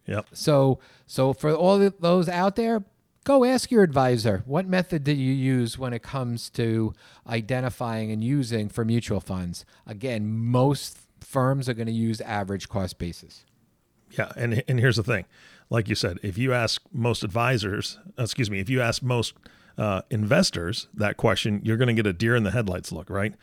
Yeah. 0.07 0.15
Yep. 0.15 0.25
So, 0.33 0.79
so 1.05 1.33
for 1.33 1.53
all 1.53 1.77
those 1.99 2.27
out 2.27 2.55
there, 2.55 2.83
go 3.25 3.45
ask 3.45 3.69
your 3.69 3.83
advisor 3.83 4.41
what 4.47 4.67
method 4.67 5.03
do 5.03 5.13
you 5.13 5.31
use 5.31 5.77
when 5.77 5.93
it 5.93 6.01
comes 6.01 6.49
to 6.51 6.95
identifying 7.27 8.11
and 8.11 8.23
using 8.23 8.69
for 8.69 8.83
mutual 8.83 9.19
funds. 9.19 9.65
Again, 9.85 10.27
most 10.27 10.97
firms 11.21 11.69
are 11.69 11.75
going 11.75 11.85
to 11.85 11.93
use 11.93 12.21
average 12.21 12.69
cost 12.69 12.97
basis. 12.97 13.45
Yeah, 14.17 14.31
and 14.35 14.63
and 14.67 14.79
here's 14.79 14.95
the 14.95 15.03
thing, 15.03 15.25
like 15.69 15.87
you 15.87 15.95
said, 15.95 16.19
if 16.23 16.37
you 16.37 16.53
ask 16.53 16.81
most 16.91 17.23
advisors, 17.23 17.99
excuse 18.17 18.49
me, 18.49 18.59
if 18.59 18.69
you 18.69 18.81
ask 18.81 19.03
most 19.03 19.33
uh, 19.77 20.01
investors 20.09 20.87
that 20.93 21.17
question, 21.17 21.61
you're 21.63 21.77
going 21.77 21.87
to 21.87 21.93
get 21.93 22.07
a 22.07 22.13
deer 22.13 22.35
in 22.35 22.43
the 22.43 22.51
headlights 22.51 22.91
look, 22.91 23.09
right? 23.09 23.33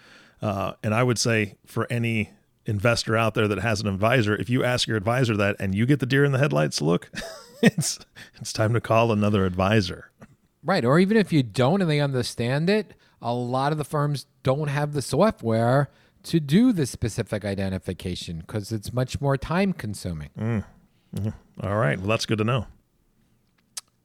Uh, 0.42 0.72
and 0.82 0.94
I 0.94 1.02
would 1.02 1.18
say 1.18 1.56
for 1.64 1.86
any 1.90 2.30
investor 2.66 3.16
out 3.16 3.34
there 3.34 3.48
that 3.48 3.58
has 3.58 3.80
an 3.80 3.86
advisor, 3.86 4.34
if 4.36 4.50
you 4.50 4.64
ask 4.64 4.86
your 4.86 4.96
advisor 4.96 5.36
that 5.36 5.56
and 5.58 5.74
you 5.74 5.86
get 5.86 6.00
the 6.00 6.06
deer 6.06 6.24
in 6.24 6.32
the 6.32 6.38
headlights 6.38 6.82
look, 6.82 7.10
it's 7.62 7.98
it's 8.34 8.52
time 8.52 8.74
to 8.74 8.80
call 8.80 9.12
another 9.12 9.46
advisor. 9.46 10.10
Right, 10.62 10.84
or 10.84 10.98
even 10.98 11.16
if 11.16 11.32
you 11.32 11.44
don't 11.44 11.80
and 11.80 11.88
they 11.88 12.00
understand 12.00 12.68
it, 12.68 12.94
a 13.22 13.32
lot 13.32 13.72
of 13.72 13.78
the 13.78 13.84
firms 13.84 14.26
don't 14.42 14.68
have 14.68 14.92
the 14.92 15.02
software 15.02 15.88
to 16.24 16.40
do 16.40 16.72
the 16.72 16.86
specific 16.86 17.44
identification 17.44 18.40
because 18.40 18.72
it's 18.72 18.92
much 18.92 19.20
more 19.20 19.36
time 19.36 19.72
consuming. 19.72 20.30
Mm. 20.36 20.64
Mm-hmm. 21.14 21.28
All 21.62 21.76
right, 21.76 21.98
well 21.98 22.08
that's 22.08 22.26
good 22.26 22.38
to 22.38 22.44
know. 22.44 22.66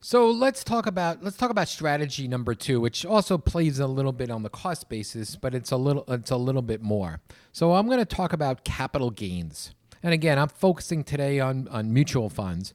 So 0.03 0.31
let's 0.31 0.63
talk 0.63 0.87
about 0.87 1.23
let's 1.23 1.37
talk 1.37 1.51
about 1.51 1.67
strategy 1.67 2.27
number 2.27 2.55
two, 2.55 2.81
which 2.81 3.05
also 3.05 3.37
plays 3.37 3.77
a 3.77 3.85
little 3.85 4.11
bit 4.11 4.31
on 4.31 4.41
the 4.41 4.49
cost 4.49 4.89
basis, 4.89 5.35
but 5.35 5.53
it's 5.53 5.69
a 5.69 5.77
little 5.77 6.03
it's 6.07 6.31
a 6.31 6.37
little 6.37 6.63
bit 6.63 6.81
more. 6.81 7.19
So 7.51 7.73
I'm 7.73 7.85
going 7.85 7.99
to 7.99 8.05
talk 8.05 8.33
about 8.33 8.63
capital 8.63 9.11
gains, 9.11 9.75
and 10.01 10.11
again, 10.11 10.39
I'm 10.39 10.47
focusing 10.47 11.03
today 11.03 11.39
on 11.39 11.67
on 11.67 11.93
mutual 11.93 12.29
funds, 12.29 12.73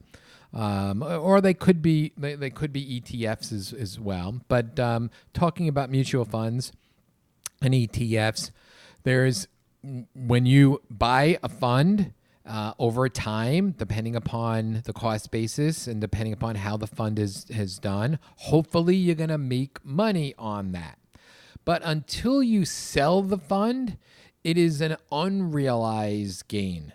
um, 0.53 1.03
or 1.03 1.41
they 1.41 1.53
could 1.53 1.81
be 1.81 2.13
they, 2.15 2.35
they 2.35 2.49
could 2.49 2.71
be 2.71 3.01
ETFs 3.01 3.51
as 3.51 3.73
as 3.73 3.99
well. 3.99 4.39
But 4.47 4.79
um, 4.79 5.09
talking 5.33 5.67
about 5.67 5.89
mutual 5.89 6.23
funds 6.23 6.71
and 7.61 7.73
ETFs, 7.73 8.51
there's 9.03 9.49
when 10.13 10.45
you 10.45 10.81
buy 10.89 11.39
a 11.43 11.49
fund 11.49 12.13
uh, 12.47 12.73
over 12.79 13.09
time, 13.09 13.71
depending 13.71 14.15
upon 14.15 14.81
the 14.85 14.93
cost 14.93 15.31
basis 15.31 15.87
and 15.87 15.99
depending 15.99 16.33
upon 16.33 16.55
how 16.55 16.77
the 16.77 16.87
fund 16.87 17.19
is 17.19 17.45
has 17.53 17.77
done, 17.77 18.19
hopefully 18.37 18.95
you're 18.95 19.15
to 19.15 19.37
make 19.37 19.83
money 19.83 20.33
on 20.37 20.71
that. 20.71 20.97
But 21.65 21.81
until 21.83 22.41
you 22.41 22.63
sell 22.63 23.21
the 23.21 23.37
fund, 23.37 23.97
it 24.43 24.57
is 24.57 24.79
an 24.79 24.95
unrealized 25.11 26.47
gain. 26.47 26.93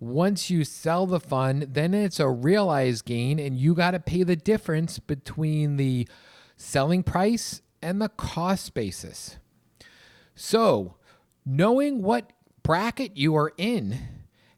Once 0.00 0.50
you 0.50 0.64
sell 0.64 1.06
the 1.06 1.20
fund, 1.20 1.68
then 1.74 1.92
it's 1.92 2.20
a 2.20 2.28
realized 2.28 3.04
gain, 3.04 3.38
and 3.38 3.58
you 3.58 3.74
got 3.74 3.90
to 3.92 4.00
pay 4.00 4.22
the 4.22 4.36
difference 4.36 4.98
between 4.98 5.76
the 5.76 6.08
selling 6.56 7.02
price 7.02 7.60
and 7.82 8.00
the 8.00 8.08
cost 8.08 8.74
basis. 8.74 9.36
So, 10.34 10.96
knowing 11.44 12.02
what 12.02 12.32
bracket 12.62 13.16
you 13.16 13.36
are 13.36 13.52
in 13.56 13.98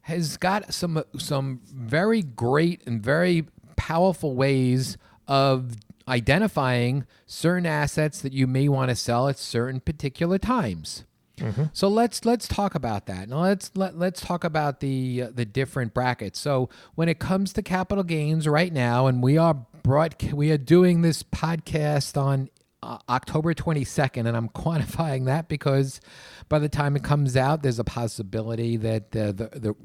has 0.09 0.37
got 0.37 0.73
some 0.73 1.03
some 1.17 1.61
very 1.65 2.21
great 2.21 2.85
and 2.85 3.01
very 3.01 3.45
powerful 3.75 4.35
ways 4.35 4.97
of 5.27 5.75
identifying 6.07 7.05
certain 7.25 7.65
assets 7.65 8.21
that 8.21 8.33
you 8.33 8.47
may 8.47 8.67
want 8.67 8.89
to 8.89 8.95
sell 8.95 9.29
at 9.29 9.37
certain 9.37 9.79
particular 9.79 10.37
times. 10.37 11.05
Mm-hmm. 11.37 11.65
So 11.71 11.87
let's 11.87 12.25
let's 12.25 12.47
talk 12.47 12.75
about 12.75 13.05
that. 13.05 13.29
Now 13.29 13.43
let's 13.43 13.71
let, 13.75 13.97
let's 13.97 14.21
talk 14.21 14.43
about 14.43 14.79
the 14.81 15.23
uh, 15.23 15.29
the 15.33 15.45
different 15.45 15.93
brackets. 15.93 16.39
So 16.39 16.69
when 16.95 17.07
it 17.07 17.19
comes 17.19 17.53
to 17.53 17.61
capital 17.61 18.03
gains 18.03 18.47
right 18.47 18.73
now 18.73 19.07
and 19.07 19.23
we 19.23 19.37
are 19.37 19.65
brought 19.83 20.21
we 20.33 20.51
are 20.51 20.57
doing 20.57 21.01
this 21.01 21.23
podcast 21.23 22.21
on 22.21 22.49
uh, 22.81 22.97
October 23.09 23.53
22nd, 23.53 24.27
and 24.27 24.35
I'm 24.35 24.49
quantifying 24.55 25.25
that 25.25 25.47
because 25.47 25.99
by 26.47 26.59
the 26.59 26.69
time 26.69 26.95
it 26.95 27.03
comes 27.03 27.35
out, 27.35 27.63
there's 27.63 27.79
a 27.79 27.83
possibility 27.83 28.77
that 28.77 29.11
the 29.11 29.33
the 29.33 29.75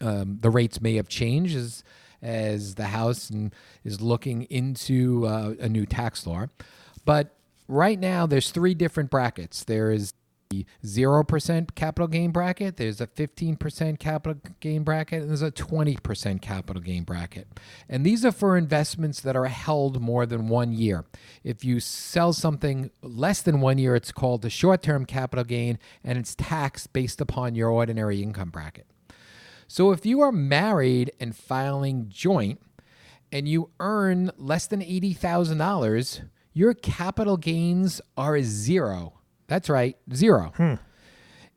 the, 0.00 0.06
um, 0.06 0.38
the 0.40 0.50
rates 0.50 0.80
may 0.80 0.96
have 0.96 1.08
changed 1.08 1.56
as 1.56 1.84
as 2.20 2.76
the 2.76 2.86
House 2.86 3.30
and, 3.30 3.52
is 3.84 4.00
looking 4.00 4.42
into 4.44 5.26
uh, 5.26 5.54
a 5.58 5.68
new 5.68 5.84
tax 5.84 6.26
law. 6.26 6.46
But 7.04 7.34
right 7.66 7.98
now, 7.98 8.26
there's 8.26 8.50
three 8.50 8.74
different 8.74 9.10
brackets. 9.10 9.64
There 9.64 9.90
is 9.90 10.14
0% 10.84 11.74
capital 11.74 12.08
gain 12.08 12.30
bracket, 12.30 12.76
there's 12.76 13.00
a 13.00 13.06
15% 13.06 13.98
capital 13.98 14.40
gain 14.60 14.82
bracket, 14.82 15.22
and 15.22 15.28
there's 15.30 15.42
a 15.42 15.50
20% 15.50 16.40
capital 16.40 16.82
gain 16.82 17.04
bracket. 17.04 17.48
And 17.88 18.04
these 18.04 18.24
are 18.24 18.32
for 18.32 18.56
investments 18.56 19.20
that 19.20 19.36
are 19.36 19.46
held 19.46 20.00
more 20.00 20.26
than 20.26 20.48
one 20.48 20.72
year. 20.72 21.04
If 21.42 21.64
you 21.64 21.80
sell 21.80 22.32
something 22.32 22.90
less 23.02 23.42
than 23.42 23.60
one 23.60 23.78
year, 23.78 23.94
it's 23.96 24.12
called 24.12 24.42
the 24.42 24.50
short 24.50 24.82
term 24.82 25.06
capital 25.06 25.44
gain, 25.44 25.78
and 26.04 26.18
it's 26.18 26.34
taxed 26.34 26.92
based 26.92 27.20
upon 27.20 27.54
your 27.54 27.70
ordinary 27.70 28.22
income 28.22 28.50
bracket. 28.50 28.86
So 29.66 29.90
if 29.90 30.04
you 30.04 30.20
are 30.20 30.32
married 30.32 31.12
and 31.18 31.34
filing 31.34 32.06
joint, 32.08 32.60
and 33.32 33.48
you 33.48 33.70
earn 33.80 34.30
less 34.36 34.66
than 34.66 34.82
$80,000, 34.82 36.28
your 36.52 36.74
capital 36.74 37.38
gains 37.38 38.02
are 38.16 38.42
zero 38.42 39.21
that's 39.52 39.68
right, 39.68 39.98
zero. 40.14 40.52
Hmm. 40.56 40.76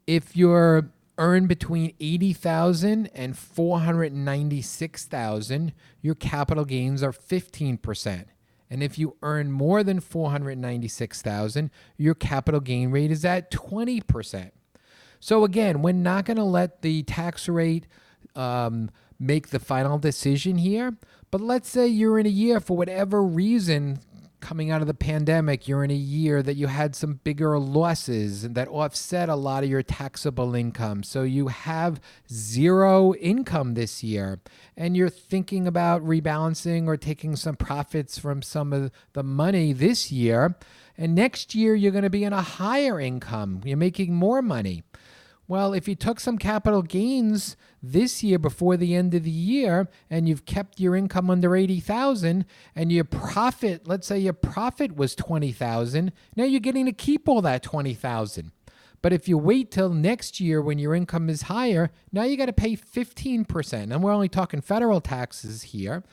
If 0.05 0.35
you're 0.35 0.91
earn 1.17 1.47
between 1.47 1.93
80,000 1.97 3.09
and 3.15 3.37
496,000, 3.37 5.71
your 6.01 6.15
capital 6.15 6.65
gains 6.65 7.01
are 7.01 7.13
15%. 7.13 8.25
And 8.69 8.83
if 8.83 8.99
you 8.99 9.15
earn 9.21 9.49
more 9.49 9.81
than 9.81 10.01
496,000, 10.01 11.71
your 11.95 12.15
capital 12.15 12.59
gain 12.59 12.91
rate 12.91 13.11
is 13.11 13.23
at 13.23 13.49
20%. 13.49 14.51
So 15.21 15.45
again, 15.45 15.81
we're 15.81 15.93
not 15.93 16.25
going 16.25 16.35
to 16.35 16.43
let 16.43 16.81
the 16.81 17.03
tax 17.03 17.47
rate 17.47 17.87
um, 18.35 18.91
make 19.17 19.51
the 19.51 19.59
final 19.59 19.97
decision 19.97 20.57
here. 20.57 20.97
But 21.31 21.39
let's 21.39 21.69
say 21.69 21.87
you're 21.87 22.19
in 22.19 22.25
a 22.25 22.29
year 22.29 22.59
for 22.59 22.75
whatever 22.75 23.23
reason 23.23 24.01
coming 24.45 24.69
out 24.69 24.79
of 24.79 24.85
the 24.85 24.93
pandemic, 24.93 25.67
you're 25.67 25.83
in 25.83 25.89
a 25.89 25.95
year 25.95 26.43
that 26.43 26.53
you 26.53 26.67
had 26.67 26.95
some 26.95 27.19
bigger 27.23 27.57
losses 27.57 28.43
and 28.43 28.53
that 28.53 28.67
offset 28.67 29.27
a 29.27 29.35
lot 29.35 29.63
of 29.63 29.69
your 29.71 29.81
taxable 29.81 30.53
income. 30.53 31.01
So 31.01 31.23
you 31.23 31.47
have 31.47 31.99
zero 32.31 33.15
income 33.15 33.73
this 33.73 34.03
year, 34.03 34.39
and 34.77 34.95
you're 34.95 35.09
thinking 35.09 35.65
about 35.65 36.05
rebalancing 36.05 36.85
or 36.85 36.95
taking 36.95 37.35
some 37.35 37.55
profits 37.55 38.19
from 38.19 38.43
some 38.43 38.71
of 38.71 38.91
the 39.13 39.23
money 39.23 39.73
this 39.73 40.11
year. 40.11 40.55
And 40.95 41.15
next 41.15 41.55
year, 41.55 41.73
you're 41.73 41.91
going 41.91 42.03
to 42.03 42.09
be 42.11 42.23
in 42.23 42.31
a 42.31 42.43
higher 42.43 42.99
income. 42.99 43.61
You're 43.65 43.77
making 43.77 44.13
more 44.13 44.43
money. 44.43 44.83
Well, 45.47 45.73
if 45.73 45.87
you 45.87 45.93
took 45.93 46.19
some 46.19 46.39
capital 46.39 46.81
gains 46.81 47.55
this 47.81 48.23
year 48.23 48.39
before 48.39 48.77
the 48.77 48.95
end 48.95 49.13
of 49.13 49.23
the 49.23 49.29
year 49.29 49.87
and 50.09 50.27
you've 50.27 50.45
kept 50.45 50.79
your 50.79 50.95
income 50.95 51.29
under 51.29 51.55
80,000 51.55 52.45
and 52.75 52.91
your 52.91 53.03
profit, 53.03 53.87
let's 53.87 54.07
say 54.07 54.17
your 54.17 54.33
profit 54.33 54.95
was 54.95 55.13
20,000, 55.13 56.11
now 56.35 56.45
you're 56.45 56.59
getting 56.59 56.87
to 56.87 56.91
keep 56.91 57.29
all 57.29 57.43
that 57.43 57.61
20,000. 57.61 58.51
But 59.03 59.13
if 59.13 59.27
you 59.27 59.37
wait 59.37 59.69
till 59.69 59.89
next 59.89 60.39
year 60.39 60.63
when 60.63 60.79
your 60.79 60.95
income 60.95 61.29
is 61.29 61.43
higher, 61.43 61.91
now 62.11 62.23
you 62.23 62.37
got 62.37 62.47
to 62.47 62.53
pay 62.53 62.75
15%. 62.75 63.73
And 63.73 64.01
we're 64.01 64.11
only 64.11 64.29
talking 64.29 64.61
federal 64.61 64.99
taxes 64.99 65.61
here 65.61 66.03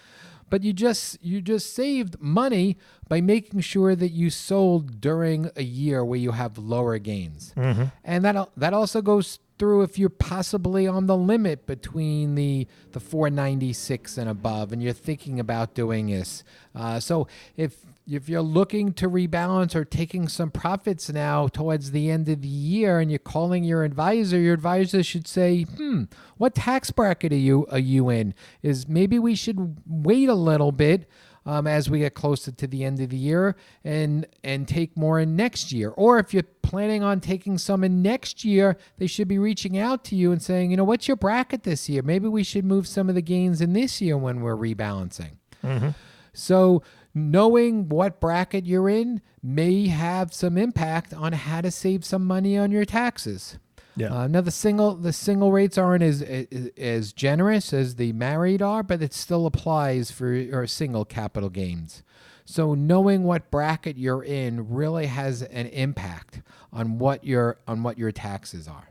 but 0.52 0.62
you 0.62 0.74
just 0.74 1.16
you 1.24 1.40
just 1.40 1.74
saved 1.74 2.20
money 2.20 2.76
by 3.08 3.22
making 3.22 3.60
sure 3.60 3.96
that 3.96 4.10
you 4.10 4.28
sold 4.28 5.00
during 5.00 5.50
a 5.56 5.62
year 5.62 6.04
where 6.04 6.18
you 6.18 6.32
have 6.32 6.58
lower 6.58 6.98
gains. 6.98 7.54
Mm-hmm. 7.56 7.84
And 8.04 8.22
that 8.26 8.50
that 8.58 8.74
also 8.74 9.00
goes 9.00 9.38
through 9.58 9.80
if 9.80 9.98
you're 9.98 10.10
possibly 10.10 10.86
on 10.86 11.06
the 11.06 11.16
limit 11.16 11.64
between 11.64 12.34
the 12.34 12.66
the 12.90 13.00
496 13.00 14.18
and 14.18 14.28
above 14.28 14.74
and 14.74 14.82
you're 14.82 14.92
thinking 14.92 15.40
about 15.40 15.72
doing 15.72 16.08
this. 16.08 16.44
Uh, 16.74 17.00
so 17.00 17.26
if 17.56 17.86
if 18.06 18.28
you're 18.28 18.42
looking 18.42 18.92
to 18.94 19.08
rebalance 19.08 19.74
or 19.74 19.84
taking 19.84 20.28
some 20.28 20.50
profits 20.50 21.08
now 21.10 21.48
towards 21.48 21.90
the 21.90 22.10
end 22.10 22.28
of 22.28 22.42
the 22.42 22.48
year 22.48 22.98
and 22.98 23.10
you're 23.10 23.18
calling 23.18 23.64
your 23.64 23.84
advisor, 23.84 24.38
your 24.38 24.54
advisor 24.54 25.02
should 25.02 25.28
say, 25.28 25.62
"Hmm, 25.62 26.04
what 26.36 26.54
tax 26.54 26.90
bracket 26.90 27.32
are 27.32 27.36
you 27.36 27.66
are 27.70 27.78
you 27.78 28.08
in? 28.10 28.34
Is 28.62 28.88
maybe 28.88 29.18
we 29.18 29.34
should 29.34 29.76
wait 29.86 30.28
a 30.28 30.34
little 30.34 30.72
bit 30.72 31.08
um, 31.44 31.66
as 31.66 31.90
we 31.90 32.00
get 32.00 32.14
closer 32.14 32.52
to 32.52 32.66
the 32.66 32.84
end 32.84 33.00
of 33.00 33.10
the 33.10 33.16
year 33.16 33.56
and 33.84 34.26
and 34.44 34.66
take 34.68 34.96
more 34.96 35.18
in 35.18 35.36
next 35.36 35.72
year. 35.72 35.90
Or 35.90 36.18
if 36.18 36.32
you're 36.32 36.44
planning 36.62 37.02
on 37.02 37.20
taking 37.20 37.58
some 37.58 37.84
in 37.84 38.02
next 38.02 38.44
year, 38.44 38.76
they 38.98 39.06
should 39.06 39.28
be 39.28 39.38
reaching 39.38 39.78
out 39.78 40.04
to 40.04 40.16
you 40.16 40.32
and 40.32 40.42
saying, 40.42 40.70
you 40.70 40.76
know, 40.76 40.84
what's 40.84 41.08
your 41.08 41.16
bracket 41.16 41.64
this 41.64 41.88
year? 41.88 42.02
Maybe 42.02 42.28
we 42.28 42.44
should 42.44 42.64
move 42.64 42.86
some 42.86 43.08
of 43.08 43.14
the 43.14 43.22
gains 43.22 43.60
in 43.60 43.72
this 43.72 44.00
year 44.00 44.16
when 44.16 44.40
we're 44.40 44.56
rebalancing. 44.56 45.36
Mm-hmm. 45.64 45.90
So 46.32 46.82
knowing 47.14 47.88
what 47.88 48.20
bracket 48.20 48.66
you're 48.66 48.88
in 48.88 49.20
may 49.42 49.88
have 49.88 50.32
some 50.32 50.56
impact 50.56 51.12
on 51.12 51.32
how 51.32 51.60
to 51.60 51.70
save 51.70 52.04
some 52.04 52.24
money 52.24 52.56
on 52.56 52.70
your 52.70 52.84
taxes. 52.84 53.58
Yeah. 53.96 54.14
Uh, 54.14 54.26
now 54.26 54.40
the 54.40 54.50
single 54.50 54.94
the 54.94 55.12
single 55.12 55.52
rates 55.52 55.76
aren't 55.76 56.02
as, 56.02 56.22
as, 56.22 56.70
as 56.78 57.12
generous 57.12 57.72
as 57.74 57.96
the 57.96 58.12
married 58.12 58.62
are, 58.62 58.82
but 58.82 59.02
it 59.02 59.12
still 59.12 59.44
applies 59.44 60.10
for 60.10 60.32
your 60.32 60.66
single 60.66 61.04
capital 61.04 61.50
gains. 61.50 62.02
So 62.44 62.74
knowing 62.74 63.24
what 63.24 63.50
bracket 63.50 63.98
you're 63.98 64.24
in 64.24 64.70
really 64.70 65.06
has 65.06 65.42
an 65.42 65.66
impact 65.66 66.40
on 66.72 66.98
what 66.98 67.24
your 67.24 67.58
on 67.66 67.82
what 67.82 67.98
your 67.98 68.12
taxes 68.12 68.66
are. 68.66 68.88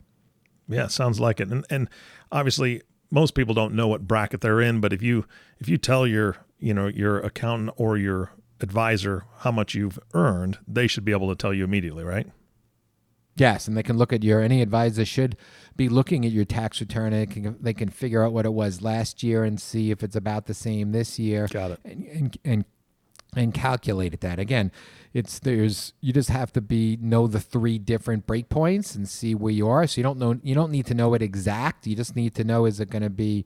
Yeah, 0.68 0.88
sounds 0.88 1.20
like 1.20 1.40
it. 1.40 1.50
And 1.50 1.66
and 1.70 1.90
obviously 2.32 2.84
most 3.12 3.36
people 3.36 3.54
don't 3.54 3.74
know 3.74 3.88
what 3.88 4.08
bracket 4.08 4.42
they're 4.42 4.62
in, 4.62 4.80
but 4.80 4.94
if 4.94 5.02
you 5.02 5.26
if 5.60 5.68
you 5.68 5.78
tell 5.78 6.08
your, 6.08 6.38
you 6.62 6.74
know, 6.74 6.88
your 6.88 7.20
accountant 7.20 7.72
or 7.76 7.98
your 7.98 8.32
advisor 8.62 9.26
how 9.40 9.52
much 9.52 9.74
you've 9.74 10.00
earned, 10.14 10.60
they 10.68 10.88
should 10.88 11.04
be 11.04 11.12
able 11.12 11.30
to 11.30 11.36
tell 11.36 11.54
you 11.54 11.64
immediately, 11.64 12.04
right? 12.04 12.28
Yes, 13.36 13.68
and 13.68 13.76
they 13.76 13.84
can 13.84 13.98
look 13.98 14.14
at 14.14 14.24
your 14.24 14.42
any 14.42 14.62
advisor 14.62 15.06
should 15.06 15.38
be 15.76 15.90
looking 15.90 16.26
at 16.26 16.32
your 16.32 16.46
tax 16.46 16.82
return 16.82 17.14
and 17.14 17.32
can, 17.32 17.58
they 17.60 17.74
can 17.74 17.90
figure 17.90 18.24
out 18.24 18.34
what 18.34 18.46
it 18.46 18.54
was 18.54 18.82
last 18.82 19.24
year 19.24 19.44
and 19.44 19.60
see 19.60 19.90
if 19.90 20.04
it's 20.04 20.16
about 20.16 20.46
the 20.46 20.54
same 20.54 20.92
this 20.92 21.18
year. 21.18 21.48
Got 21.48 21.72
it. 21.72 21.80
And 21.86 22.06
and 22.08 22.38
and, 22.44 22.66
and 23.34 23.54
calculate 23.54 24.20
that. 24.20 24.38
Again, 24.38 24.70
it's 25.14 25.40
there's 25.40 25.94
you 26.02 26.12
just 26.12 26.30
have 26.30 26.52
to 26.54 26.62
be 26.62 26.98
know 27.02 27.26
the 27.26 27.40
three 27.40 27.80
different 27.80 28.28
breakpoints 28.28 28.96
and 28.96 29.08
see 29.08 29.34
where 29.34 29.54
you 29.54 29.68
are. 29.70 29.88
So 29.88 30.00
you 30.00 30.04
don't 30.04 30.20
know 30.20 30.38
you 30.44 30.54
don't 30.54 30.72
need 30.72 30.86
to 30.88 30.94
know 30.94 31.14
it 31.14 31.22
exact. 31.22 31.88
You 31.88 31.96
just 31.96 32.18
need 32.18 32.36
to 32.36 32.44
know 32.44 32.66
is 32.66 32.82
it 32.82 32.90
going 32.90 33.02
to 33.02 33.10
be 33.10 33.46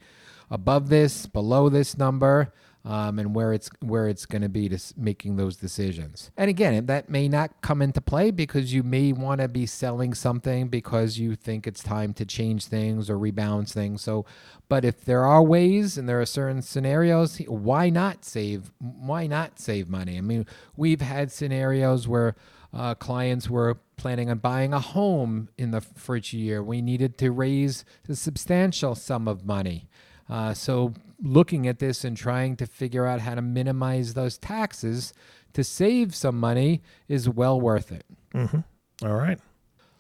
above 0.50 0.90
this, 0.90 1.26
below 1.28 1.70
this 1.70 1.98
number, 1.98 2.52
um, 2.86 3.18
and 3.18 3.34
where 3.34 3.52
it's 3.52 3.70
where 3.82 4.08
it's 4.08 4.26
going 4.28 4.44
to 4.44 4.50
be 4.50 4.70
to 4.70 4.80
making 4.96 5.38
those 5.38 5.58
decisions. 5.58 6.30
And 6.38 6.50
again, 6.50 6.86
that 6.86 7.10
may 7.10 7.28
not 7.28 7.62
come 7.62 7.82
into 7.82 8.00
play 8.00 8.30
because 8.30 8.74
you 8.74 8.84
may 8.84 9.12
want 9.12 9.42
to 9.42 9.48
be 9.48 9.66
selling 9.66 10.14
something 10.14 10.68
because 10.68 11.18
you 11.18 11.36
think 11.36 11.66
it's 11.66 11.82
time 11.82 12.14
to 12.14 12.26
change 12.26 12.66
things 12.66 13.10
or 13.10 13.18
rebalance 13.18 13.74
things. 13.74 14.04
So, 14.04 14.26
but 14.70 14.86
if 14.86 15.04
there 15.04 15.26
are 15.26 15.42
ways 15.42 15.98
and 15.98 16.08
there 16.08 16.22
are 16.22 16.28
certain 16.28 16.62
scenarios, 16.62 17.40
why 17.48 17.90
not 17.90 18.24
save? 18.24 18.72
Why 18.80 19.26
not 19.26 19.60
save 19.60 19.90
money? 19.90 20.18
I 20.18 20.22
mean, 20.22 20.46
we've 20.78 21.02
had 21.02 21.32
scenarios 21.32 22.08
where. 22.08 22.36
Uh, 22.74 22.94
clients 22.94 23.50
were 23.50 23.78
planning 23.96 24.30
on 24.30 24.38
buying 24.38 24.74
a 24.74 24.82
home 24.82 25.48
in 25.58 25.72
the 25.72 25.80
first 25.80 26.34
year. 26.34 26.62
We 26.62 26.82
needed 26.82 27.18
to 27.20 27.32
raise 27.32 27.86
a 28.10 28.16
substantial 28.18 28.96
sum 28.96 29.30
of 29.30 29.46
money. 29.46 29.88
Uh, 30.30 30.54
so, 30.54 30.94
looking 31.22 31.68
at 31.68 31.80
this 31.80 32.04
and 32.04 32.18
trying 32.18 32.56
to 32.58 32.66
figure 32.66 33.06
out 33.06 33.22
how 33.22 33.36
to 33.36 33.42
minimize 33.42 34.14
those 34.14 34.38
taxes 34.38 35.14
to 35.54 35.64
save 35.64 36.16
some 36.16 36.40
money 36.40 36.82
is 37.08 37.30
well 37.30 37.60
worth 37.60 37.92
it. 37.92 38.04
Mm-hmm. 38.34 39.06
All 39.06 39.16
right. 39.16 39.40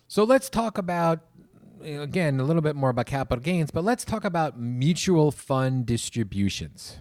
So, 0.08 0.24
let's 0.24 0.50
talk 0.50 0.78
about, 0.78 1.22
again, 1.84 2.40
a 2.40 2.44
little 2.44 2.62
bit 2.62 2.76
more 2.76 2.90
about 2.90 3.06
capital 3.06 3.42
gains, 3.42 3.72
but 3.72 3.84
let's 3.84 4.04
talk 4.04 4.24
about 4.24 4.60
mutual 4.60 5.32
fund 5.32 5.86
distributions. 5.86 6.98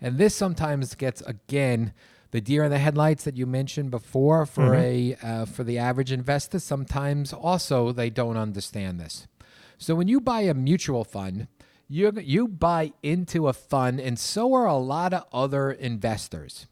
And 0.00 0.16
this 0.16 0.34
sometimes 0.34 0.94
gets, 0.94 1.20
again, 1.22 1.92
the 2.30 2.40
deer 2.40 2.64
in 2.64 2.70
the 2.70 2.78
headlights 2.78 3.24
that 3.24 3.36
you 3.36 3.46
mentioned 3.46 3.90
before 3.90 4.46
for 4.46 4.70
mm-hmm. 4.70 5.26
a 5.26 5.28
uh, 5.28 5.44
for 5.44 5.64
the 5.64 5.78
average 5.78 6.12
investor 6.12 6.58
sometimes 6.58 7.32
also 7.32 7.92
they 7.92 8.10
don't 8.10 8.36
understand 8.36 9.00
this 9.00 9.26
so 9.78 9.94
when 9.94 10.08
you 10.08 10.20
buy 10.20 10.42
a 10.42 10.54
mutual 10.54 11.04
fund 11.04 11.48
you 11.90 12.12
you 12.22 12.46
buy 12.46 12.92
into 13.02 13.48
a 13.48 13.52
fund, 13.52 13.98
and 14.00 14.16
so 14.16 14.54
are 14.54 14.66
a 14.66 14.76
lot 14.76 15.12
of 15.12 15.24
other 15.32 15.72
investors. 15.72 16.68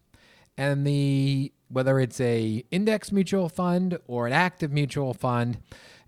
And 0.56 0.86
the 0.86 1.52
whether 1.68 1.98
it's 1.98 2.20
a 2.20 2.64
index 2.70 3.10
mutual 3.10 3.48
fund 3.48 3.98
or 4.06 4.28
an 4.28 4.32
active 4.32 4.72
mutual 4.72 5.12
fund, 5.12 5.58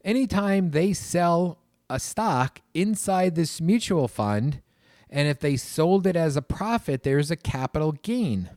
anytime 0.05 0.71
they 0.71 0.93
sell 0.93 1.59
a 1.91 1.99
stock 1.99 2.61
inside 2.73 3.35
this 3.35 3.61
mutual 3.61 4.07
fund, 4.07 4.63
and 5.11 5.27
if 5.27 5.41
they 5.41 5.57
sold 5.57 6.07
it 6.07 6.15
as 6.15 6.37
a 6.37 6.43
profit, 6.43 7.03
there's 7.03 7.33
a 7.33 7.37
capital 7.37 7.93
gain. 7.93 8.49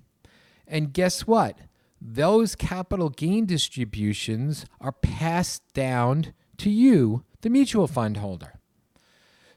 And 0.68 0.94
guess 0.94 1.26
what? 1.26 1.58
Those 2.00 2.56
capital 2.56 3.10
gain 3.10 3.48
distributions 3.48 4.68
are 4.80 4.92
passed 4.92 5.64
down 5.74 6.34
to 6.58 6.70
you, 6.70 7.24
the 7.42 7.50
mutual 7.50 7.88
fund 7.88 8.18
holder. 8.18 8.60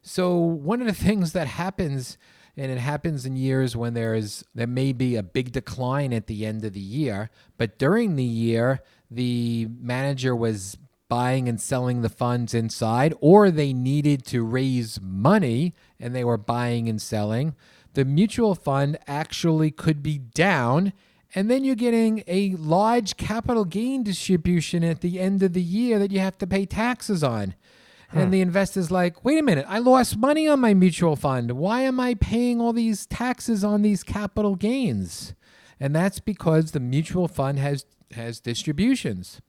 So 0.08 0.36
one 0.36 0.80
of 0.80 0.86
the 0.86 0.94
things 0.94 1.32
that 1.32 1.48
happens 1.48 2.16
and 2.56 2.70
it 2.70 2.78
happens 2.78 3.26
in 3.26 3.34
years 3.34 3.74
when 3.74 3.94
there 3.94 4.14
is 4.14 4.44
there 4.54 4.68
may 4.68 4.92
be 4.92 5.16
a 5.16 5.22
big 5.22 5.50
decline 5.50 6.12
at 6.12 6.28
the 6.28 6.46
end 6.46 6.64
of 6.64 6.74
the 6.74 6.80
year, 6.80 7.28
but 7.58 7.76
during 7.76 8.14
the 8.14 8.22
year 8.22 8.82
the 9.10 9.66
manager 9.80 10.34
was 10.34 10.78
buying 11.08 11.48
and 11.48 11.60
selling 11.60 12.02
the 12.02 12.08
funds 12.08 12.54
inside 12.54 13.14
or 13.20 13.50
they 13.50 13.72
needed 13.72 14.24
to 14.26 14.44
raise 14.44 15.00
money 15.02 15.74
and 15.98 16.14
they 16.14 16.22
were 16.22 16.38
buying 16.38 16.88
and 16.88 17.02
selling, 17.02 17.56
the 17.94 18.04
mutual 18.04 18.54
fund 18.54 18.96
actually 19.08 19.72
could 19.72 20.04
be 20.04 20.18
down 20.18 20.92
and 21.34 21.50
then 21.50 21.64
you're 21.64 21.74
getting 21.74 22.22
a 22.28 22.50
large 22.52 23.16
capital 23.16 23.64
gain 23.64 24.04
distribution 24.04 24.84
at 24.84 25.00
the 25.00 25.18
end 25.18 25.42
of 25.42 25.52
the 25.52 25.60
year 25.60 25.98
that 25.98 26.12
you 26.12 26.20
have 26.20 26.38
to 26.38 26.46
pay 26.46 26.64
taxes 26.64 27.24
on. 27.24 27.56
And 28.12 28.26
hmm. 28.26 28.30
the 28.30 28.40
investor's 28.40 28.90
like, 28.90 29.24
wait 29.24 29.38
a 29.38 29.42
minute, 29.42 29.66
I 29.68 29.78
lost 29.78 30.16
money 30.16 30.46
on 30.46 30.60
my 30.60 30.74
mutual 30.74 31.16
fund. 31.16 31.52
Why 31.52 31.80
am 31.82 31.98
I 31.98 32.14
paying 32.14 32.60
all 32.60 32.72
these 32.72 33.06
taxes 33.06 33.64
on 33.64 33.82
these 33.82 34.02
capital 34.02 34.54
gains? 34.54 35.34
And 35.80 35.94
that's 35.94 36.20
because 36.20 36.72
the 36.72 36.80
mutual 36.80 37.28
fund 37.28 37.58
has, 37.58 37.84
has 38.12 38.40
distributions. 38.40 39.40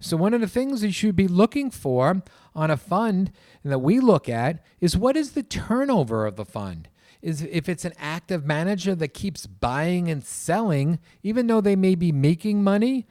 So, 0.00 0.16
one 0.16 0.32
of 0.32 0.40
the 0.40 0.48
things 0.48 0.84
you 0.84 0.92
should 0.92 1.16
be 1.16 1.26
looking 1.26 1.70
for 1.70 2.22
on 2.54 2.70
a 2.70 2.76
fund 2.76 3.32
that 3.64 3.80
we 3.80 3.98
look 3.98 4.28
at 4.28 4.64
is 4.80 4.96
what 4.96 5.16
is 5.16 5.32
the 5.32 5.42
turnover 5.42 6.24
of 6.24 6.36
the 6.36 6.44
fund? 6.44 6.88
Is 7.20 7.42
if 7.42 7.68
it's 7.68 7.84
an 7.84 7.94
active 7.98 8.46
manager 8.46 8.94
that 8.94 9.08
keeps 9.08 9.48
buying 9.48 10.08
and 10.08 10.24
selling, 10.24 11.00
even 11.24 11.48
though 11.48 11.60
they 11.60 11.74
may 11.74 11.96
be 11.96 12.12
making 12.12 12.62
money, 12.62 13.06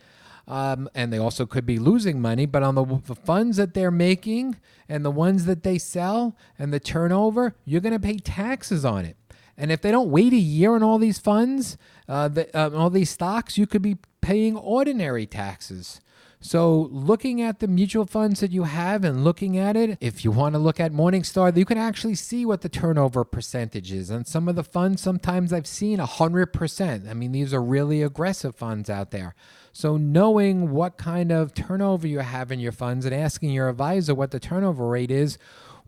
um, 0.47 0.89
and 0.95 1.11
they 1.11 1.17
also 1.17 1.45
could 1.45 1.65
be 1.65 1.79
losing 1.79 2.21
money. 2.21 2.45
But 2.45 2.63
on 2.63 2.75
the, 2.75 2.85
the 2.85 3.15
funds 3.15 3.57
that 3.57 3.73
they're 3.73 3.91
making 3.91 4.57
and 4.87 5.03
the 5.03 5.11
ones 5.11 5.45
that 5.45 5.63
they 5.63 5.77
sell 5.77 6.35
and 6.57 6.73
the 6.73 6.79
turnover, 6.79 7.55
you're 7.65 7.81
going 7.81 7.93
to 7.93 7.99
pay 7.99 8.17
taxes 8.17 8.85
on 8.85 9.05
it. 9.05 9.17
And 9.57 9.71
if 9.71 9.81
they 9.81 9.91
don't 9.91 10.11
wait 10.11 10.33
a 10.33 10.37
year 10.37 10.75
on 10.75 10.83
all 10.83 10.99
these 10.99 11.19
funds, 11.19 11.77
uh, 12.07 12.27
the, 12.27 12.55
uh, 12.57 12.69
all 12.75 12.89
these 12.89 13.09
stocks, 13.09 13.57
you 13.57 13.65
could 13.65 13.81
be 13.81 13.97
paying 14.21 14.55
ordinary 14.55 15.25
taxes. 15.25 15.99
So, 16.39 16.87
looking 16.91 17.41
at 17.41 17.59
the 17.59 17.67
mutual 17.67 18.05
funds 18.05 18.41
that 18.41 18.51
you 18.51 18.63
have 18.63 19.03
and 19.03 19.23
looking 19.23 19.57
at 19.57 19.75
it, 19.75 19.97
if 19.99 20.23
you 20.23 20.29
want 20.29 20.53
to 20.53 20.59
look 20.59 20.79
at 20.79 20.93
Morningstar, 20.93 21.55
you 21.57 21.65
can 21.65 21.79
actually 21.79 22.13
see 22.13 22.45
what 22.45 22.61
the 22.61 22.69
turnover 22.69 23.23
percentage 23.23 23.91
is. 23.91 24.11
And 24.11 24.27
some 24.27 24.47
of 24.47 24.55
the 24.55 24.63
funds, 24.63 25.01
sometimes 25.01 25.51
I've 25.51 25.65
seen 25.65 25.97
100%. 25.97 27.09
I 27.09 27.13
mean, 27.15 27.31
these 27.31 27.55
are 27.55 27.61
really 27.61 28.03
aggressive 28.03 28.55
funds 28.55 28.87
out 28.87 29.09
there. 29.09 29.33
So, 29.73 29.97
knowing 29.97 30.69
what 30.69 30.97
kind 30.97 31.31
of 31.31 31.55
turnover 31.55 32.07
you 32.07 32.19
have 32.19 32.51
in 32.51 32.59
your 32.59 32.71
funds 32.71 33.05
and 33.05 33.15
asking 33.15 33.49
your 33.49 33.67
advisor 33.67 34.13
what 34.13 34.29
the 34.29 34.39
turnover 34.39 34.87
rate 34.87 35.11
is 35.11 35.39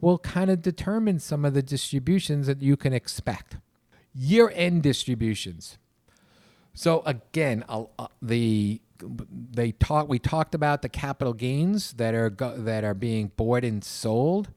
will 0.01 0.17
kind 0.17 0.49
of 0.49 0.63
determine 0.63 1.19
some 1.19 1.45
of 1.45 1.53
the 1.53 1.62
distributions 1.62 2.47
that 2.47 2.63
you 2.63 2.75
can 2.75 2.93
expect. 2.93 3.57
Year 4.15 4.51
end 4.55 4.81
distributions. 4.81 5.77
So, 6.73 7.03
again, 7.05 7.63
uh, 7.69 7.85
the 8.19 8.81
they 9.60 9.72
talk 9.74 10.08
we 10.08 10.19
talked 10.19 10.56
about 10.56 10.82
the 10.82 10.89
capital 10.89 11.34
gains 11.34 11.93
that 11.93 12.13
are 12.13 12.30
go, 12.30 12.58
that 12.58 12.84
are 12.84 12.93
being 12.93 13.32
bought 13.36 13.63
and 13.63 13.84
sold 13.84 14.50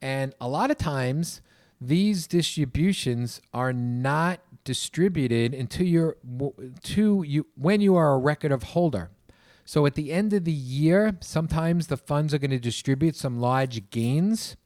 and 0.00 0.34
a 0.40 0.48
lot 0.48 0.70
of 0.70 0.78
times 0.78 1.40
these 1.80 2.26
distributions 2.26 3.40
are 3.52 3.72
not 3.72 4.40
distributed 4.64 5.54
until 5.54 5.86
you're 5.86 6.16
to 6.82 7.22
you 7.22 7.46
when 7.54 7.80
you 7.80 7.94
are 7.96 8.12
a 8.12 8.18
record 8.18 8.52
of 8.52 8.62
holder. 8.64 9.10
So 9.64 9.84
at 9.84 9.94
the 9.94 10.12
end 10.12 10.32
of 10.32 10.44
the 10.44 10.52
year, 10.52 11.16
sometimes 11.20 11.88
the 11.88 11.96
funds 11.96 12.32
are 12.32 12.38
going 12.38 12.52
to 12.52 12.58
distribute 12.58 13.16
some 13.16 13.40
large 13.40 13.90
gains. 13.90 14.56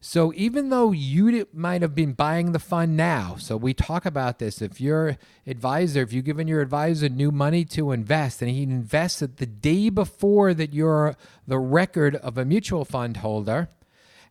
So 0.00 0.32
even 0.36 0.68
though 0.68 0.92
you 0.92 1.48
might 1.52 1.82
have 1.82 1.94
been 1.94 2.12
buying 2.12 2.52
the 2.52 2.60
fund 2.60 2.96
now, 2.96 3.34
so 3.36 3.56
we 3.56 3.74
talk 3.74 4.06
about 4.06 4.38
this. 4.38 4.62
If 4.62 4.80
your 4.80 5.18
advisor, 5.46 6.02
if 6.02 6.12
you've 6.12 6.24
given 6.24 6.46
your 6.46 6.60
advisor 6.60 7.08
new 7.08 7.32
money 7.32 7.64
to 7.66 7.90
invest 7.90 8.40
and 8.40 8.50
he 8.50 8.62
invested 8.62 9.38
the 9.38 9.46
day 9.46 9.88
before 9.90 10.54
that 10.54 10.72
you're 10.72 11.16
the 11.46 11.58
record 11.58 12.14
of 12.16 12.38
a 12.38 12.44
mutual 12.44 12.84
fund 12.84 13.18
holder, 13.18 13.70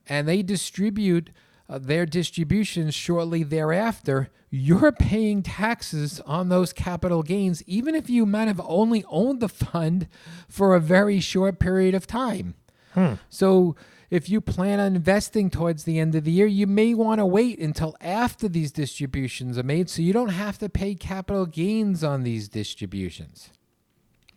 and 0.07 0.25
they 0.25 0.41
distribute 0.41 1.31
uh, 1.69 1.77
their 1.77 2.05
distributions 2.05 2.95
shortly 2.95 3.43
thereafter, 3.43 4.29
you're 4.49 4.93
paying 4.93 5.43
taxes 5.43 6.21
on 6.21 6.47
those 6.47 6.71
capital 6.71 7.23
gains, 7.23 7.61
even 7.67 7.93
if 7.93 8.09
you 8.09 8.25
might 8.25 8.47
have 8.47 8.61
only 8.63 9.03
owned 9.09 9.41
the 9.41 9.49
fund 9.49 10.07
for 10.47 10.73
a 10.73 10.79
very 10.79 11.19
short 11.19 11.59
period 11.59 11.93
of 11.93 12.07
time. 12.07 12.55
Hmm. 12.93 13.15
So, 13.29 13.75
if 14.09 14.29
you 14.29 14.39
plan 14.39 14.79
on 14.79 14.95
investing 14.95 15.49
towards 15.49 15.83
the 15.83 15.99
end 15.99 16.15
of 16.15 16.23
the 16.23 16.31
year, 16.31 16.47
you 16.47 16.65
may 16.65 16.93
want 16.93 17.19
to 17.19 17.25
wait 17.25 17.59
until 17.59 17.95
after 17.99 18.47
these 18.47 18.71
distributions 18.71 19.57
are 19.57 19.63
made 19.63 19.89
so 19.89 20.01
you 20.01 20.13
don't 20.13 20.29
have 20.29 20.57
to 20.59 20.69
pay 20.69 20.95
capital 20.95 21.45
gains 21.45 22.03
on 22.03 22.23
these 22.23 22.47
distributions. 22.47 23.49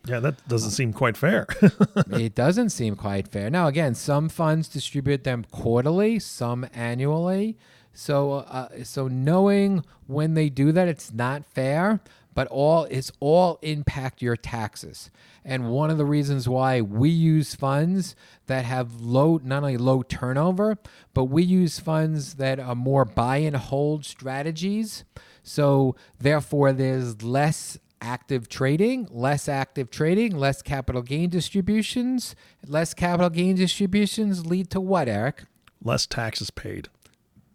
Yeah, 0.06 0.18
that 0.20 0.48
doesn't 0.48 0.70
seem 0.70 0.92
quite 0.92 1.16
fair. 1.16 1.46
it 2.10 2.34
doesn't 2.34 2.70
seem 2.70 2.96
quite 2.96 3.28
fair. 3.28 3.50
Now, 3.50 3.68
again, 3.68 3.94
some 3.94 4.28
funds 4.28 4.68
distribute 4.68 5.24
them 5.24 5.44
quarterly, 5.50 6.18
some 6.18 6.66
annually. 6.72 7.58
So, 7.92 8.32
uh, 8.32 8.82
so 8.84 9.08
knowing 9.08 9.84
when 10.06 10.34
they 10.34 10.48
do 10.48 10.72
that, 10.72 10.88
it's 10.88 11.12
not 11.12 11.44
fair. 11.44 12.00
But 12.34 12.46
all 12.48 12.84
it's 12.84 13.10
all 13.20 13.58
impact 13.62 14.22
your 14.22 14.36
taxes. 14.36 15.10
And 15.44 15.70
one 15.70 15.90
of 15.90 15.98
the 15.98 16.04
reasons 16.04 16.48
why 16.48 16.80
we 16.80 17.08
use 17.08 17.54
funds 17.54 18.14
that 18.46 18.64
have 18.64 19.00
low 19.00 19.40
not 19.42 19.62
only 19.62 19.76
low 19.76 20.02
turnover, 20.02 20.78
but 21.14 21.24
we 21.24 21.42
use 21.42 21.78
funds 21.78 22.34
that 22.34 22.60
are 22.60 22.74
more 22.74 23.04
buy 23.04 23.38
and 23.38 23.56
hold 23.56 24.04
strategies. 24.04 25.04
So 25.42 25.96
therefore 26.18 26.72
there's 26.72 27.22
less 27.22 27.78
active 28.00 28.48
trading, 28.48 29.08
less 29.10 29.48
active 29.48 29.90
trading, 29.90 30.36
less 30.36 30.62
capital 30.62 31.02
gain 31.02 31.30
distributions. 31.30 32.34
Less 32.66 32.94
capital 32.94 33.30
gain 33.30 33.56
distributions 33.56 34.46
lead 34.46 34.70
to 34.70 34.80
what, 34.80 35.08
Eric? 35.08 35.44
Less 35.82 36.06
taxes 36.06 36.50
paid. 36.50 36.88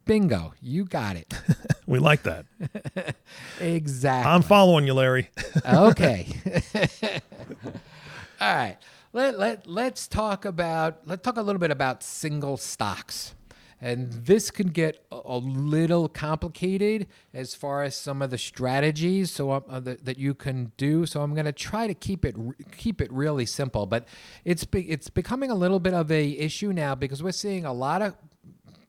Bingo. 0.06 0.54
You 0.62 0.86
got 0.86 1.16
it. 1.16 1.34
We 1.88 2.00
like 2.00 2.24
that. 2.24 2.48
exactly. 3.60 4.32
I'm 4.32 4.42
following 4.42 4.88
you, 4.88 4.96
Larry. 4.96 5.30
okay. 5.64 6.28
All 8.42 8.56
right. 8.56 8.78
Let, 9.14 9.38
let, 9.38 9.68
let's 9.68 10.08
talk 10.08 10.46
about 10.46 11.02
let's 11.06 11.22
talk 11.22 11.38
a 11.38 11.44
little 11.44 11.60
bit 11.60 11.70
about 11.70 12.02
single 12.02 12.58
stocks. 12.58 13.36
And 13.80 14.12
this 14.12 14.50
can 14.50 14.70
get 14.70 15.06
a, 15.12 15.20
a 15.26 15.38
little 15.38 16.10
complicated 16.10 17.08
as 17.34 17.54
far 17.54 17.84
as 17.84 17.96
some 17.96 18.22
of 18.24 18.32
the 18.32 18.38
strategies 18.38 19.30
so 19.30 19.52
uh, 19.52 19.80
that, 19.82 20.06
that 20.06 20.18
you 20.18 20.34
can 20.34 20.72
do. 20.78 21.06
So 21.06 21.22
I'm 21.22 21.34
going 21.34 21.46
to 21.46 21.52
try 21.52 21.86
to 21.86 21.94
keep 21.94 22.26
it 22.26 22.36
keep 22.76 23.00
it 23.00 23.12
really 23.12 23.46
simple, 23.46 23.86
but 23.86 24.08
it's 24.44 24.64
be, 24.66 24.90
it's 24.90 25.10
becoming 25.10 25.52
a 25.52 25.56
little 25.56 25.80
bit 25.80 25.94
of 25.94 26.12
a 26.12 26.30
issue 26.32 26.74
now 26.74 26.96
because 26.96 27.22
we're 27.22 27.32
seeing 27.32 27.64
a 27.64 27.74
lot 27.74 28.02
of 28.02 28.16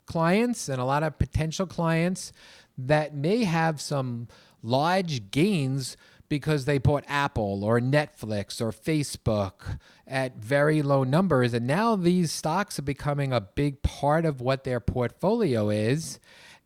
clients 0.06 0.68
and 0.68 0.80
a 0.80 0.84
lot 0.84 1.02
of 1.02 1.18
potential 1.18 1.66
clients 1.66 2.32
that 2.78 3.14
may 3.14 3.44
have 3.44 3.80
some 3.80 4.28
large 4.62 5.30
gains 5.30 5.96
because 6.28 6.64
they 6.64 6.78
bought 6.78 7.04
Apple 7.06 7.62
or 7.64 7.80
Netflix 7.80 8.60
or 8.60 8.72
Facebook 8.72 9.78
at 10.06 10.36
very 10.36 10.82
low 10.82 11.04
numbers. 11.04 11.54
And 11.54 11.66
now 11.66 11.96
these 11.96 12.32
stocks 12.32 12.78
are 12.78 12.82
becoming 12.82 13.32
a 13.32 13.40
big 13.40 13.82
part 13.82 14.24
of 14.24 14.40
what 14.40 14.64
their 14.64 14.80
portfolio 14.80 15.70
is. 15.70 16.18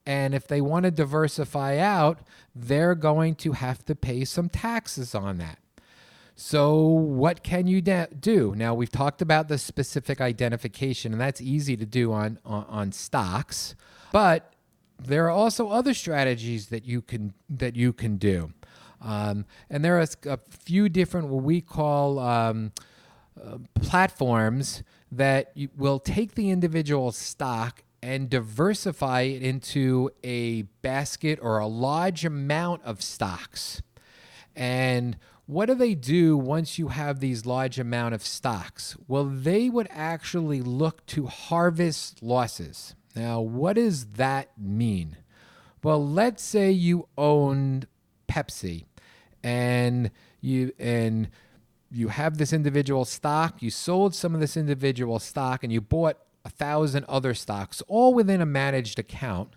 And 0.06 0.34
if 0.34 0.46
they 0.46 0.60
want 0.60 0.84
to 0.84 0.90
diversify 0.90 1.76
out, 1.76 2.20
they're 2.54 2.94
going 2.94 3.34
to 3.36 3.52
have 3.52 3.84
to 3.84 3.94
pay 3.94 4.24
some 4.24 4.48
taxes 4.48 5.14
on 5.14 5.38
that. 5.38 5.58
So, 6.42 6.78
what 6.78 7.42
can 7.42 7.66
you 7.66 7.82
da- 7.82 8.06
do? 8.18 8.54
Now, 8.56 8.72
we've 8.72 8.90
talked 8.90 9.20
about 9.20 9.48
the 9.48 9.58
specific 9.58 10.22
identification, 10.22 11.12
and 11.12 11.20
that's 11.20 11.42
easy 11.42 11.76
to 11.76 11.84
do 11.84 12.14
on, 12.14 12.38
on, 12.46 12.64
on 12.66 12.92
stocks. 12.92 13.74
But 14.10 14.54
there 14.98 15.26
are 15.26 15.30
also 15.30 15.68
other 15.68 15.92
strategies 15.92 16.68
that 16.68 16.86
you 16.86 17.02
can 17.02 17.34
that 17.50 17.76
you 17.76 17.92
can 17.92 18.16
do, 18.16 18.54
um, 19.02 19.44
and 19.68 19.84
there 19.84 19.98
are 19.98 20.06
a 20.24 20.38
few 20.48 20.88
different 20.88 21.28
what 21.28 21.44
we 21.44 21.60
call 21.60 22.18
um, 22.18 22.72
uh, 23.38 23.58
platforms 23.74 24.82
that 25.12 25.52
will 25.76 25.98
take 25.98 26.36
the 26.36 26.48
individual 26.48 27.12
stock 27.12 27.82
and 28.02 28.30
diversify 28.30 29.20
it 29.20 29.42
into 29.42 30.10
a 30.24 30.62
basket 30.80 31.38
or 31.42 31.58
a 31.58 31.66
large 31.66 32.24
amount 32.24 32.82
of 32.82 33.02
stocks. 33.02 33.82
And 34.56 35.18
what 35.50 35.66
do 35.66 35.74
they 35.74 35.96
do 35.96 36.36
once 36.36 36.78
you 36.78 36.88
have 36.88 37.18
these 37.18 37.44
large 37.44 37.78
amount 37.78 38.14
of 38.14 38.24
stocks? 38.24 38.96
Well, 39.08 39.24
they 39.24 39.68
would 39.68 39.88
actually 39.90 40.62
look 40.62 41.04
to 41.06 41.26
harvest 41.26 42.22
losses. 42.22 42.94
Now, 43.16 43.40
what 43.40 43.74
does 43.74 44.12
that 44.12 44.50
mean? 44.56 45.16
Well, 45.82 46.06
let's 46.06 46.42
say 46.44 46.70
you 46.70 47.08
owned 47.18 47.88
Pepsi 48.28 48.84
and 49.42 50.12
you 50.40 50.72
and 50.78 51.28
you 51.90 52.08
have 52.08 52.38
this 52.38 52.52
individual 52.52 53.04
stock, 53.04 53.60
you 53.60 53.70
sold 53.70 54.14
some 54.14 54.34
of 54.34 54.40
this 54.40 54.56
individual 54.56 55.18
stock 55.18 55.64
and 55.64 55.72
you 55.72 55.80
bought 55.80 56.18
a 56.44 56.50
thousand 56.50 57.04
other 57.08 57.34
stocks 57.34 57.82
all 57.88 58.14
within 58.14 58.40
a 58.40 58.46
managed 58.46 59.00
account. 59.00 59.56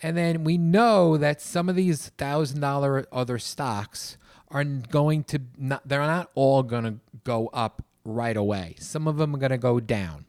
And 0.00 0.16
then 0.16 0.44
we 0.44 0.58
know 0.58 1.16
that 1.16 1.40
some 1.40 1.68
of 1.68 1.74
these 1.74 2.10
thousand 2.10 2.60
dollar 2.60 3.06
other 3.10 3.40
stocks 3.40 4.16
are 4.54 4.64
going 4.64 5.24
to 5.24 5.40
not, 5.58 5.86
they're 5.86 6.00
not 6.00 6.30
all 6.34 6.62
going 6.62 6.84
to 6.84 6.94
go 7.24 7.50
up 7.52 7.84
right 8.04 8.36
away. 8.36 8.76
Some 8.78 9.06
of 9.06 9.18
them 9.18 9.34
are 9.34 9.38
going 9.38 9.50
to 9.50 9.58
go 9.58 9.80
down. 9.80 10.24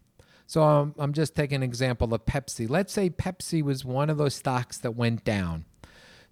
So 0.48 0.64
I'm, 0.64 0.96
I'm 0.98 1.14
just 1.14 1.36
taking 1.36 1.58
an 1.58 1.64
example 1.64 2.14
of 2.14 2.26
Pepsi. 2.26 2.70
Let's 2.70 2.92
say 2.92 3.10
Pepsi 3.10 3.62
was 3.62 3.86
one 3.86 4.10
of 4.10 4.18
those 4.18 4.36
stocks 4.36 4.78
that 4.80 4.92
went 4.92 5.24
down. 5.24 5.66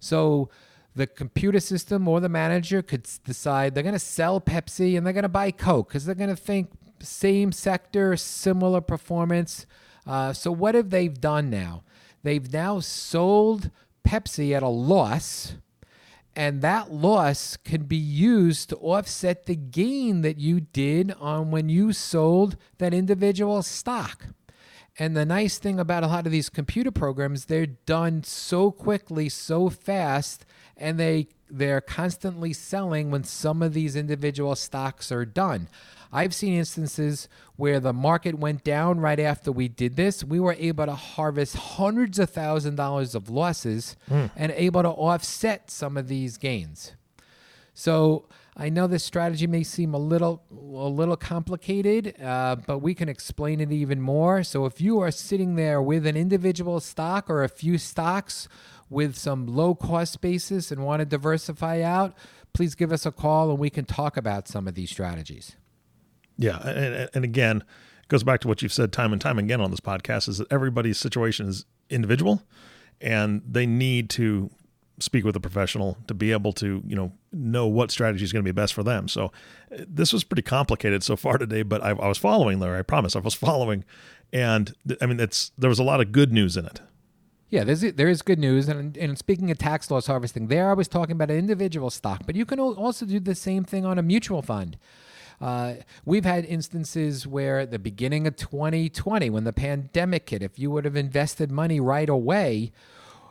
So 0.00 0.50
the 0.94 1.06
computer 1.06 1.60
system 1.60 2.06
or 2.06 2.20
the 2.20 2.28
manager 2.28 2.82
could 2.82 3.08
decide 3.24 3.74
they're 3.74 3.82
going 3.82 3.94
to 3.94 3.98
sell 3.98 4.40
Pepsi 4.40 4.96
and 4.96 5.06
they're 5.06 5.12
going 5.12 5.22
to 5.22 5.28
buy 5.28 5.50
Coke 5.50 5.88
because 5.88 6.04
they're 6.04 6.14
going 6.14 6.30
to 6.30 6.36
think 6.36 6.70
same 7.00 7.52
sector, 7.52 8.16
similar 8.16 8.80
performance. 8.80 9.66
Uh, 10.06 10.32
so 10.32 10.50
what 10.52 10.74
have 10.74 10.90
they 10.90 11.08
done 11.08 11.50
now? 11.50 11.82
They've 12.22 12.52
now 12.52 12.80
sold 12.80 13.70
Pepsi 14.06 14.54
at 14.54 14.62
a 14.62 14.68
loss 14.68 15.54
and 16.36 16.62
that 16.62 16.92
loss 16.92 17.56
can 17.56 17.84
be 17.84 17.96
used 17.96 18.68
to 18.70 18.76
offset 18.76 19.46
the 19.46 19.56
gain 19.56 20.22
that 20.22 20.38
you 20.38 20.60
did 20.60 21.14
on 21.20 21.50
when 21.50 21.68
you 21.68 21.92
sold 21.92 22.56
that 22.78 22.94
individual 22.94 23.62
stock. 23.62 24.26
And 24.98 25.16
the 25.16 25.26
nice 25.26 25.58
thing 25.58 25.80
about 25.80 26.04
a 26.04 26.08
lot 26.08 26.26
of 26.26 26.32
these 26.32 26.48
computer 26.48 26.90
programs, 26.90 27.46
they're 27.46 27.66
done 27.66 28.22
so 28.22 28.70
quickly, 28.70 29.28
so 29.28 29.68
fast, 29.68 30.44
and 30.76 30.98
they 30.98 31.28
they're 31.50 31.80
constantly 31.80 32.52
selling 32.52 33.10
when 33.10 33.22
some 33.22 33.62
of 33.62 33.74
these 33.74 33.94
individual 33.94 34.56
stocks 34.56 35.12
are 35.12 35.24
done. 35.24 35.68
I've 36.14 36.32
seen 36.32 36.54
instances 36.54 37.28
where 37.56 37.80
the 37.80 37.92
market 37.92 38.38
went 38.38 38.62
down 38.62 39.00
right 39.00 39.18
after 39.18 39.50
we 39.50 39.66
did 39.66 39.96
this. 39.96 40.22
We 40.22 40.38
were 40.38 40.54
able 40.56 40.86
to 40.86 40.94
harvest 40.94 41.56
hundreds 41.56 42.20
of 42.20 42.30
thousand 42.30 42.76
dollars 42.76 43.16
of 43.16 43.28
losses 43.28 43.96
mm. 44.08 44.30
and 44.36 44.52
able 44.52 44.82
to 44.82 44.90
offset 44.90 45.72
some 45.72 45.96
of 45.96 46.06
these 46.06 46.36
gains. 46.36 46.92
So 47.74 48.26
I 48.56 48.68
know 48.68 48.86
this 48.86 49.02
strategy 49.02 49.48
may 49.48 49.64
seem 49.64 49.92
a 49.92 49.98
little 49.98 50.44
a 50.52 50.88
little 50.88 51.16
complicated, 51.16 52.14
uh, 52.22 52.56
but 52.64 52.78
we 52.78 52.94
can 52.94 53.08
explain 53.08 53.60
it 53.60 53.72
even 53.72 54.00
more. 54.00 54.44
So 54.44 54.66
if 54.66 54.80
you 54.80 55.00
are 55.00 55.10
sitting 55.10 55.56
there 55.56 55.82
with 55.82 56.06
an 56.06 56.16
individual 56.16 56.78
stock 56.78 57.28
or 57.28 57.42
a 57.42 57.48
few 57.48 57.76
stocks 57.76 58.46
with 58.88 59.16
some 59.16 59.48
low 59.48 59.74
cost 59.74 60.20
basis 60.20 60.70
and 60.70 60.84
want 60.84 61.00
to 61.00 61.06
diversify 61.06 61.80
out, 61.80 62.14
please 62.52 62.76
give 62.76 62.92
us 62.92 63.04
a 63.04 63.10
call 63.10 63.50
and 63.50 63.58
we 63.58 63.70
can 63.70 63.84
talk 63.84 64.16
about 64.16 64.46
some 64.46 64.68
of 64.68 64.76
these 64.76 64.90
strategies. 64.90 65.56
Yeah, 66.36 66.58
and, 66.66 67.08
and 67.14 67.24
again, 67.24 67.58
it 68.02 68.08
goes 68.08 68.24
back 68.24 68.40
to 68.40 68.48
what 68.48 68.62
you've 68.62 68.72
said 68.72 68.92
time 68.92 69.12
and 69.12 69.20
time 69.20 69.38
again 69.38 69.60
on 69.60 69.70
this 69.70 69.80
podcast: 69.80 70.28
is 70.28 70.38
that 70.38 70.52
everybody's 70.52 70.98
situation 70.98 71.48
is 71.48 71.64
individual, 71.90 72.42
and 73.00 73.42
they 73.48 73.66
need 73.66 74.10
to 74.10 74.50
speak 75.00 75.24
with 75.24 75.34
a 75.34 75.40
professional 75.40 75.98
to 76.06 76.14
be 76.14 76.30
able 76.32 76.52
to 76.52 76.82
you 76.86 76.94
know 76.94 77.12
know 77.32 77.66
what 77.66 77.90
strategy 77.90 78.24
is 78.24 78.32
going 78.32 78.44
to 78.44 78.48
be 78.48 78.54
best 78.54 78.74
for 78.74 78.82
them. 78.82 79.08
So 79.08 79.32
this 79.70 80.12
was 80.12 80.24
pretty 80.24 80.42
complicated 80.42 81.02
so 81.02 81.16
far 81.16 81.38
today, 81.38 81.62
but 81.62 81.82
I, 81.82 81.90
I 81.90 82.08
was 82.08 82.18
following 82.18 82.60
Larry. 82.60 82.78
I 82.78 82.82
promise 82.82 83.16
I 83.16 83.20
was 83.20 83.34
following, 83.48 83.84
and 84.32 84.74
I 85.00 85.06
mean 85.06 85.20
it's 85.20 85.52
there 85.58 85.70
was 85.70 85.78
a 85.78 85.84
lot 85.84 86.00
of 86.00 86.12
good 86.12 86.32
news 86.32 86.56
in 86.56 86.66
it. 86.66 86.80
Yeah, 87.50 87.62
there's 87.62 87.80
there 87.82 88.08
is 88.08 88.22
good 88.22 88.38
news, 88.38 88.68
and 88.68 88.96
and 88.96 89.18
speaking 89.18 89.50
of 89.50 89.58
tax 89.58 89.90
loss 89.90 90.06
harvesting, 90.06 90.48
there 90.48 90.70
I 90.70 90.74
was 90.74 90.88
talking 90.88 91.12
about 91.12 91.30
an 91.30 91.38
individual 91.38 91.90
stock, 91.90 92.22
but 92.26 92.34
you 92.34 92.44
can 92.44 92.58
also 92.58 93.06
do 93.06 93.20
the 93.20 93.34
same 93.34 93.64
thing 93.64 93.84
on 93.84 93.98
a 93.98 94.02
mutual 94.02 94.42
fund. 94.42 94.76
Uh, 95.44 95.74
we've 96.06 96.24
had 96.24 96.46
instances 96.46 97.26
where 97.26 97.58
at 97.58 97.70
the 97.70 97.78
beginning 97.78 98.26
of 98.26 98.34
2020, 98.34 99.28
when 99.28 99.44
the 99.44 99.52
pandemic 99.52 100.30
hit, 100.30 100.42
if 100.42 100.58
you 100.58 100.70
would 100.70 100.86
have 100.86 100.96
invested 100.96 101.50
money 101.50 101.78
right 101.78 102.08
away, 102.08 102.72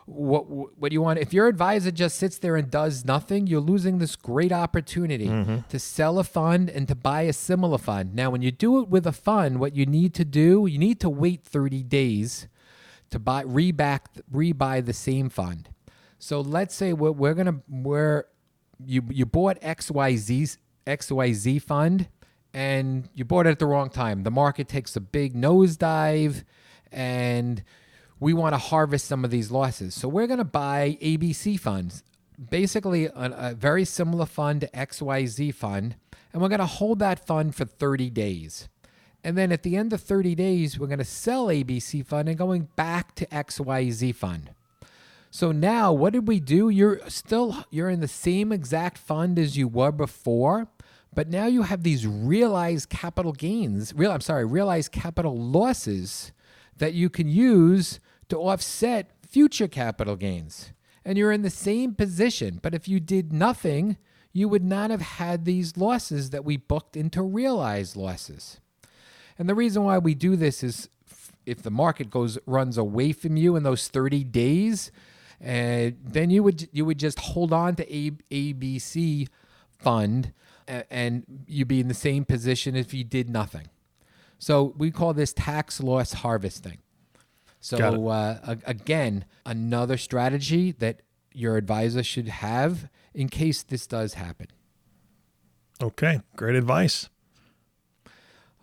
what 0.05 0.47
what 0.47 0.89
do 0.89 0.93
you 0.93 1.01
want 1.01 1.17
if 1.17 1.33
your 1.33 1.47
advisor 1.47 1.89
just 1.89 2.17
sits 2.17 2.37
there 2.37 2.57
and 2.57 2.69
does 2.69 3.05
nothing 3.05 3.47
you're 3.47 3.61
losing 3.61 3.99
this 3.99 4.17
great 4.17 4.51
opportunity 4.51 5.27
mm-hmm. 5.27 5.59
to 5.69 5.79
sell 5.79 6.19
a 6.19 6.25
fund 6.25 6.69
and 6.69 6.89
to 6.89 6.95
buy 6.95 7.21
a 7.21 7.31
similar 7.31 7.77
fund 7.77 8.13
now 8.13 8.29
when 8.29 8.41
you 8.41 8.51
do 8.51 8.81
it 8.81 8.89
with 8.89 9.07
a 9.07 9.13
fund 9.13 9.61
what 9.61 9.77
you 9.77 9.85
need 9.85 10.13
to 10.13 10.25
do 10.25 10.65
you 10.65 10.77
need 10.77 10.99
to 10.99 11.09
wait 11.09 11.41
30 11.45 11.83
days 11.83 12.49
to 13.09 13.17
buy 13.17 13.45
reback 13.45 14.01
rebuy 14.29 14.85
the 14.85 14.91
same 14.91 15.29
fund 15.29 15.69
so 16.19 16.41
let's 16.41 16.75
say 16.75 16.91
we're, 16.91 17.11
we're 17.11 17.33
gonna 17.33 17.61
we're 17.69 18.25
you 18.85 19.01
you 19.09 19.25
bought 19.25 19.57
xyz 19.61 20.57
XYZ 20.85 21.61
fund 21.61 22.07
and 22.53 23.09
you 23.13 23.25
bought 23.25 23.47
it 23.47 23.51
at 23.51 23.59
the 23.59 23.65
wrong 23.65 23.89
time. 23.89 24.23
The 24.23 24.31
market 24.31 24.67
takes 24.67 24.95
a 24.95 25.01
big 25.01 25.33
nosedive 25.33 26.43
and 26.91 27.63
we 28.19 28.33
want 28.33 28.53
to 28.53 28.59
harvest 28.59 29.05
some 29.05 29.25
of 29.25 29.31
these 29.31 29.51
losses. 29.51 29.95
So 29.95 30.07
we're 30.07 30.27
going 30.27 30.37
to 30.37 30.45
buy 30.45 30.97
ABC 31.01 31.59
funds, 31.59 32.03
basically 32.49 33.05
a, 33.05 33.13
a, 33.15 33.53
very 33.53 33.85
similar 33.85 34.25
fund 34.25 34.61
to 34.61 34.67
XYZ 34.67 35.53
fund, 35.53 35.95
and 36.31 36.41
we're 36.41 36.49
going 36.49 36.59
to 36.59 36.65
hold 36.65 36.99
that 36.99 37.25
fund 37.25 37.55
for 37.55 37.65
30 37.65 38.09
days. 38.11 38.69
And 39.23 39.37
then 39.37 39.51
at 39.51 39.63
the 39.63 39.75
end 39.75 39.93
of 39.93 40.01
30 40.01 40.35
days, 40.35 40.77
we're 40.77 40.87
going 40.87 40.99
to 40.99 41.05
sell 41.05 41.47
ABC 41.47 42.05
fund 42.05 42.29
and 42.29 42.37
going 42.37 42.69
back 42.75 43.15
to 43.15 43.25
XYZ 43.27 44.15
fund. 44.15 44.51
So 45.33 45.51
now 45.51 45.91
what 45.91 46.13
did 46.13 46.27
we 46.27 46.39
do? 46.39 46.69
You're 46.69 47.09
still 47.09 47.65
you're 47.71 47.89
in 47.89 48.01
the 48.01 48.07
same 48.07 48.51
exact 48.51 48.99
fund 48.99 49.39
as 49.39 49.57
you 49.57 49.67
were 49.67 49.91
before, 49.91 50.67
but 51.11 51.27
now 51.27 51.47
you 51.47 51.63
have 51.63 51.81
these 51.81 52.05
realized 52.05 52.89
capital 52.89 53.31
gains, 53.31 53.95
real 53.95 54.11
I'm 54.11 54.21
sorry, 54.21 54.45
realized 54.45 54.91
capital 54.91 55.35
losses 55.35 56.33
that 56.77 56.93
you 56.93 57.09
can 57.09 57.27
use 57.27 57.99
to 58.29 58.37
offset 58.37 59.09
future 59.27 59.67
capital 59.67 60.15
gains. 60.15 60.71
And 61.03 61.17
you're 61.17 61.31
in 61.31 61.41
the 61.41 61.49
same 61.49 61.95
position, 61.95 62.59
but 62.61 62.75
if 62.75 62.87
you 62.87 62.99
did 62.99 63.33
nothing, 63.33 63.97
you 64.33 64.47
would 64.47 64.63
not 64.63 64.91
have 64.91 65.01
had 65.01 65.45
these 65.45 65.77
losses 65.77 66.29
that 66.29 66.45
we 66.45 66.57
booked 66.57 66.95
into 66.95 67.23
realized 67.23 67.95
losses. 67.95 68.59
And 69.39 69.49
the 69.49 69.55
reason 69.55 69.83
why 69.83 69.97
we 69.97 70.13
do 70.13 70.35
this 70.35 70.63
is 70.63 70.89
if 71.43 71.63
the 71.63 71.71
market 71.71 72.11
goes 72.11 72.37
runs 72.45 72.77
away 72.77 73.13
from 73.13 73.35
you 73.35 73.55
in 73.55 73.63
those 73.63 73.87
30 73.87 74.25
days, 74.25 74.91
uh, 75.43 75.91
then 76.03 76.29
you 76.29 76.41
would 76.43 76.69
you 76.71 76.85
would 76.85 76.99
just 76.99 77.19
hold 77.19 77.51
on 77.51 77.75
to 77.75 77.95
A, 77.95 78.11
ABC 78.31 79.27
fund 79.77 80.33
and, 80.67 80.85
and 80.89 81.23
you'd 81.47 81.67
be 81.67 81.79
in 81.79 81.87
the 81.87 81.93
same 81.93 82.25
position 82.25 82.75
if 82.75 82.93
you 82.93 83.03
did 83.03 83.29
nothing. 83.29 83.67
So 84.39 84.73
we 84.77 84.91
call 84.91 85.13
this 85.13 85.33
tax 85.33 85.81
loss 85.81 86.13
harvesting. 86.13 86.79
So 87.59 88.09
uh, 88.09 88.55
again, 88.65 89.25
another 89.45 89.95
strategy 89.97 90.73
that 90.73 91.01
your 91.33 91.55
advisor 91.55 92.03
should 92.03 92.27
have 92.27 92.89
in 93.13 93.29
case 93.29 93.63
this 93.63 93.87
does 93.87 94.15
happen. 94.15 94.47
Okay, 95.81 96.19
great 96.35 96.55
advice. 96.55 97.09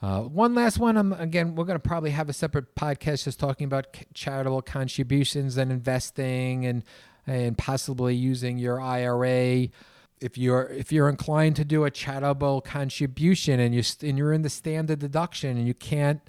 Uh, 0.02 0.22
one 0.22 0.54
last 0.54 0.78
one. 0.78 0.96
Um, 0.96 1.12
again, 1.12 1.54
we're 1.54 1.64
going 1.64 1.78
to 1.78 1.88
probably 1.88 2.10
have 2.10 2.28
a 2.28 2.32
separate 2.32 2.74
podcast 2.74 3.24
just 3.24 3.38
talking 3.38 3.66
about 3.66 3.86
charitable 4.14 4.62
contributions 4.62 5.56
and 5.56 5.70
investing, 5.70 6.64
and 6.64 6.84
and 7.26 7.58
possibly 7.58 8.14
using 8.14 8.58
your 8.58 8.80
IRA. 8.80 9.68
If 10.20 10.36
you're 10.36 10.64
if 10.70 10.90
you're 10.90 11.08
inclined 11.08 11.56
to 11.56 11.64
do 11.64 11.84
a 11.84 11.90
charitable 11.90 12.62
contribution 12.62 13.60
and 13.60 13.74
you 13.74 13.82
and 14.02 14.16
you're 14.16 14.32
in 14.32 14.42
the 14.42 14.50
standard 14.50 15.00
deduction 15.00 15.56
and 15.56 15.66
you 15.66 15.74
can't 15.74 16.20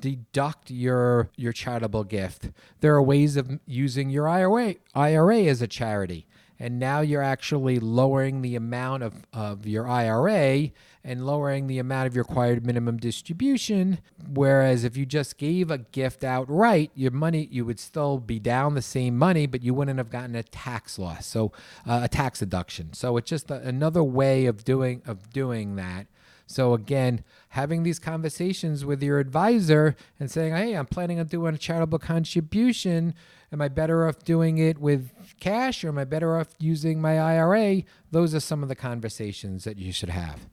deduct 0.00 0.70
your 0.70 1.30
your 1.36 1.52
charitable 1.52 2.04
gift, 2.04 2.50
there 2.80 2.94
are 2.94 3.02
ways 3.02 3.36
of 3.36 3.60
using 3.64 4.10
your 4.10 4.28
IRA 4.28 4.76
IRA 4.94 5.42
as 5.42 5.62
a 5.62 5.68
charity 5.68 6.26
and 6.60 6.78
now 6.78 7.00
you're 7.00 7.22
actually 7.22 7.80
lowering 7.80 8.42
the 8.42 8.54
amount 8.54 9.02
of, 9.02 9.14
of 9.32 9.66
your 9.66 9.88
IRA 9.88 10.70
and 11.02 11.24
lowering 11.24 11.66
the 11.66 11.78
amount 11.78 12.06
of 12.06 12.14
your 12.14 12.24
required 12.24 12.66
minimum 12.66 12.98
distribution. 12.98 13.98
Whereas 14.28 14.84
if 14.84 14.94
you 14.94 15.06
just 15.06 15.38
gave 15.38 15.70
a 15.70 15.78
gift 15.78 16.22
outright, 16.22 16.90
your 16.94 17.12
money 17.12 17.48
you 17.50 17.64
would 17.64 17.80
still 17.80 18.18
be 18.18 18.38
down 18.38 18.74
the 18.74 18.82
same 18.82 19.16
money, 19.16 19.46
but 19.46 19.62
you 19.62 19.72
wouldn't 19.72 19.96
have 19.96 20.10
gotten 20.10 20.36
a 20.36 20.42
tax 20.42 20.98
loss, 20.98 21.26
so 21.26 21.50
uh, 21.86 22.00
a 22.04 22.08
tax 22.08 22.40
deduction. 22.40 22.92
So 22.92 23.16
it's 23.16 23.30
just 23.30 23.50
a, 23.50 23.54
another 23.62 24.04
way 24.04 24.44
of 24.44 24.62
doing 24.62 25.00
of 25.06 25.30
doing 25.30 25.76
that. 25.76 26.08
So 26.46 26.74
again, 26.74 27.22
having 27.50 27.84
these 27.84 28.00
conversations 28.00 28.84
with 28.84 29.02
your 29.02 29.18
advisor 29.18 29.96
and 30.18 30.30
saying, 30.30 30.52
"Hey, 30.52 30.74
I'm 30.74 30.86
planning 30.86 31.18
on 31.18 31.26
doing 31.26 31.54
a 31.54 31.58
charitable 31.58 32.00
contribution. 32.00 33.14
Am 33.52 33.60
I 33.60 33.68
better 33.68 34.06
off 34.06 34.24
doing 34.24 34.58
it 34.58 34.78
with 34.78 35.10
cash 35.40 35.82
or 35.84 35.88
am 35.88 35.98
I 35.98 36.04
better 36.04 36.38
off 36.38 36.48
using 36.58 37.00
my 37.00 37.18
IRA?" 37.18 37.82
Those 38.10 38.34
are 38.34 38.40
some 38.40 38.62
of 38.62 38.68
the 38.68 38.74
conversations 38.74 39.64
that 39.64 39.78
you 39.78 39.92
should 39.92 40.10
have. 40.10 40.48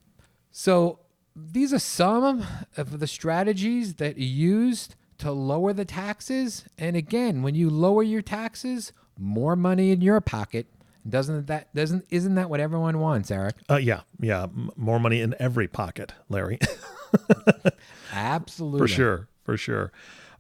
So, 0.52 1.00
these 1.36 1.72
are 1.74 1.80
some 1.80 2.44
of 2.76 3.00
the 3.00 3.08
strategies 3.08 3.96
that 3.96 4.18
you 4.18 4.26
used 4.28 4.96
to 5.20 5.32
lower 5.32 5.74
the 5.74 5.86
taxes. 5.86 6.66
And 6.78 6.96
again, 6.96 7.44
when 7.44 7.54
you 7.56 7.70
lower 7.70 8.02
your 8.04 8.24
taxes, 8.24 8.92
more 9.20 9.56
money 9.56 9.92
in 9.92 10.02
your 10.02 10.22
pocket 10.22 10.68
doesn't 11.10 11.48
that 11.48 11.74
doesn't 11.74 12.06
isn't 12.10 12.36
that 12.36 12.50
what 12.50 12.60
everyone 12.60 13.00
wants, 13.00 13.32
Eric? 13.32 13.56
Uh, 13.70 13.78
yeah, 13.78 14.02
yeah, 14.20 14.44
M- 14.44 14.72
more 14.76 15.00
money 15.00 15.22
in 15.22 15.36
every 15.40 15.68
pocket, 15.68 16.14
Larry. 16.30 16.60
Absolutely, 18.12 18.80
for 18.80 18.88
sure, 18.88 19.28
for 19.44 19.58
sure. 19.58 19.92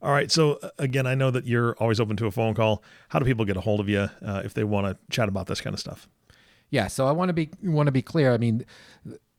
All 0.07 0.13
right. 0.13 0.31
So 0.31 0.53
uh, 0.63 0.69
again, 0.79 1.05
I 1.05 1.15
know 1.15 1.31
that 1.31 1.45
you're 1.45 1.75
always 1.79 1.99
open 1.99 2.15
to 2.15 2.27
a 2.27 2.31
phone 2.31 2.53
call. 2.53 2.81
How 3.09 3.19
do 3.19 3.25
people 3.25 3.43
get 3.43 3.57
a 3.57 3.59
hold 3.59 3.81
of 3.81 3.89
you 3.89 4.07
uh, 4.25 4.41
if 4.45 4.53
they 4.53 4.63
want 4.63 4.87
to 4.87 4.97
chat 5.13 5.27
about 5.27 5.47
this 5.47 5.59
kind 5.59 5.73
of 5.73 5.81
stuff? 5.81 6.07
Yeah. 6.69 6.87
So 6.87 7.07
I 7.07 7.11
want 7.11 7.27
to 7.27 7.33
be 7.33 7.49
want 7.61 7.87
to 7.87 7.91
be 7.91 8.01
clear. 8.01 8.33
I 8.33 8.37
mean, 8.37 8.65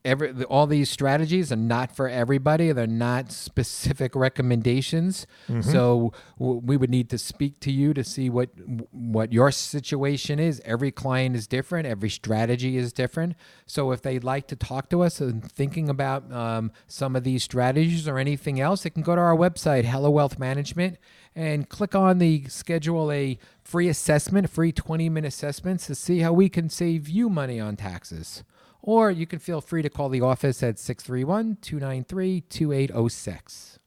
every 0.08 0.44
all 0.44 0.66
these 0.66 0.90
strategies 0.90 1.52
are 1.52 1.56
not 1.56 1.94
for 1.94 2.08
everybody. 2.08 2.72
They're 2.72 2.86
not 2.86 3.30
specific 3.30 4.16
recommendations. 4.16 5.26
Mm-hmm. 5.48 5.70
So 5.70 6.12
w- 6.38 6.60
we 6.64 6.76
would 6.76 6.90
need 6.90 7.10
to 7.10 7.18
speak 7.18 7.60
to 7.60 7.70
you 7.70 7.92
to 7.94 8.02
see 8.02 8.30
what 8.30 8.48
what 8.90 9.32
your 9.32 9.50
situation 9.50 10.38
is. 10.38 10.60
Every 10.64 10.90
client 10.90 11.36
is 11.36 11.46
different. 11.46 11.86
Every 11.86 12.08
strategy 12.08 12.76
is 12.76 12.92
different. 12.92 13.36
So 13.66 13.92
if 13.92 14.02
they'd 14.02 14.24
like 14.24 14.48
to 14.48 14.56
talk 14.56 14.88
to 14.90 15.02
us 15.02 15.20
and 15.20 15.44
thinking 15.44 15.88
about 15.88 16.32
um, 16.32 16.72
some 16.86 17.14
of 17.14 17.22
these 17.22 17.44
strategies 17.44 18.08
or 18.08 18.18
anything 18.18 18.58
else, 18.58 18.82
they 18.82 18.90
can 18.90 19.02
go 19.02 19.14
to 19.14 19.20
our 19.20 19.36
website, 19.36 19.84
Heller 19.84 20.10
Wealth 20.10 20.38
Management, 20.38 20.96
and 21.36 21.68
click 21.68 21.94
on 21.94 22.18
the 22.18 22.44
schedule 22.48 23.12
a 23.12 23.38
free 23.62 23.88
assessment, 23.88 24.48
free 24.48 24.72
20 24.72 25.08
minute 25.10 25.28
assessments 25.28 25.86
to 25.86 25.94
see 25.94 26.20
how 26.20 26.32
we 26.32 26.48
can 26.48 26.70
save 26.70 27.08
you 27.08 27.28
money 27.28 27.60
on 27.60 27.76
taxes 27.76 28.42
or 28.82 29.10
you 29.10 29.26
can 29.26 29.38
feel 29.38 29.60
free 29.60 29.82
to 29.82 29.90
call 29.90 30.08
the 30.08 30.20
office 30.20 30.62
at 30.62 30.78
631 30.78 31.58
293 31.60 32.42
2806. 32.42 33.78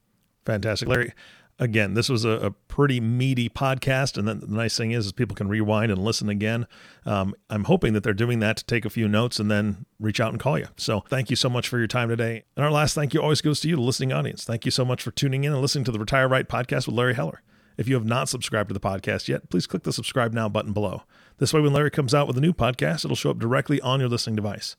Fantastic. 0.45 0.87
Larry, 0.87 1.13
again, 1.59 1.93
this 1.93 2.09
was 2.09 2.25
a, 2.25 2.29
a, 2.29 2.51
pretty 2.51 2.99
meaty 2.99 3.47
podcast. 3.49 4.17
And 4.17 4.27
then 4.27 4.39
the 4.39 4.47
nice 4.47 4.75
thing 4.75 4.91
is, 4.91 5.05
is 5.05 5.11
people 5.11 5.35
can 5.35 5.47
rewind 5.47 5.91
and 5.91 6.01
listen 6.03 6.29
again. 6.29 6.65
Um, 7.05 7.35
I'm 7.49 7.65
hoping 7.65 7.93
that 7.93 8.03
they're 8.03 8.13
doing 8.13 8.39
that 8.39 8.57
to 8.57 8.65
take 8.65 8.85
a 8.85 8.89
few 8.89 9.07
notes 9.07 9.39
and 9.39 9.51
then 9.51 9.85
reach 9.99 10.19
out 10.19 10.31
and 10.31 10.39
call 10.39 10.57
you. 10.57 10.67
So 10.77 11.01
thank 11.09 11.29
you 11.29 11.35
so 11.35 11.49
much 11.49 11.67
for 11.67 11.77
your 11.77 11.87
time 11.87 12.09
today. 12.09 12.43
And 12.55 12.65
our 12.65 12.71
last 12.71 12.95
thank 12.95 13.13
you 13.13 13.21
always 13.21 13.41
goes 13.41 13.59
to 13.61 13.69
you, 13.69 13.75
the 13.75 13.81
listening 13.81 14.11
audience. 14.11 14.43
Thank 14.43 14.65
you 14.65 14.71
so 14.71 14.83
much 14.83 15.03
for 15.03 15.11
tuning 15.11 15.43
in 15.43 15.53
and 15.53 15.61
listening 15.61 15.83
to 15.85 15.91
the 15.91 15.99
Retire 15.99 16.27
Right 16.27 16.47
podcast 16.47 16.87
with 16.87 16.95
Larry 16.95 17.13
Heller. 17.13 17.41
If 17.77 17.87
you 17.87 17.95
have 17.95 18.05
not 18.05 18.29
subscribed 18.29 18.69
to 18.69 18.73
the 18.73 18.79
podcast 18.79 19.27
yet, 19.27 19.49
please 19.49 19.67
click 19.67 19.83
the 19.83 19.93
subscribe 19.93 20.33
now 20.33 20.49
button 20.49 20.73
below. 20.73 21.03
This 21.37 21.53
way, 21.53 21.61
when 21.61 21.73
Larry 21.73 21.91
comes 21.91 22.13
out 22.13 22.27
with 22.27 22.37
a 22.37 22.41
new 22.41 22.53
podcast, 22.53 23.05
it'll 23.05 23.15
show 23.15 23.31
up 23.31 23.39
directly 23.39 23.81
on 23.81 23.99
your 23.99 24.09
listening 24.09 24.35
device. 24.35 24.75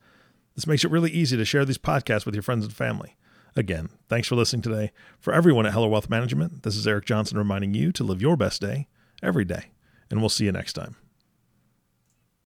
This 0.54 0.66
makes 0.66 0.84
it 0.84 0.90
really 0.90 1.10
easy 1.10 1.36
to 1.36 1.44
share 1.44 1.64
these 1.64 1.78
podcasts 1.78 2.26
with 2.26 2.34
your 2.34 2.42
friends 2.42 2.64
and 2.64 2.74
family. 2.74 3.16
Again, 3.56 3.90
thanks 4.08 4.28
for 4.28 4.36
listening 4.36 4.62
today. 4.62 4.92
For 5.18 5.32
everyone 5.32 5.66
at 5.66 5.72
Heller 5.72 5.88
Wealth 5.88 6.08
Management, 6.08 6.62
this 6.62 6.76
is 6.76 6.86
Eric 6.86 7.04
Johnson 7.04 7.38
reminding 7.38 7.74
you 7.74 7.92
to 7.92 8.04
live 8.04 8.22
your 8.22 8.36
best 8.36 8.60
day 8.60 8.88
every 9.22 9.44
day, 9.44 9.70
and 10.10 10.20
we'll 10.20 10.28
see 10.28 10.44
you 10.44 10.52
next 10.52 10.72
time. 10.74 10.96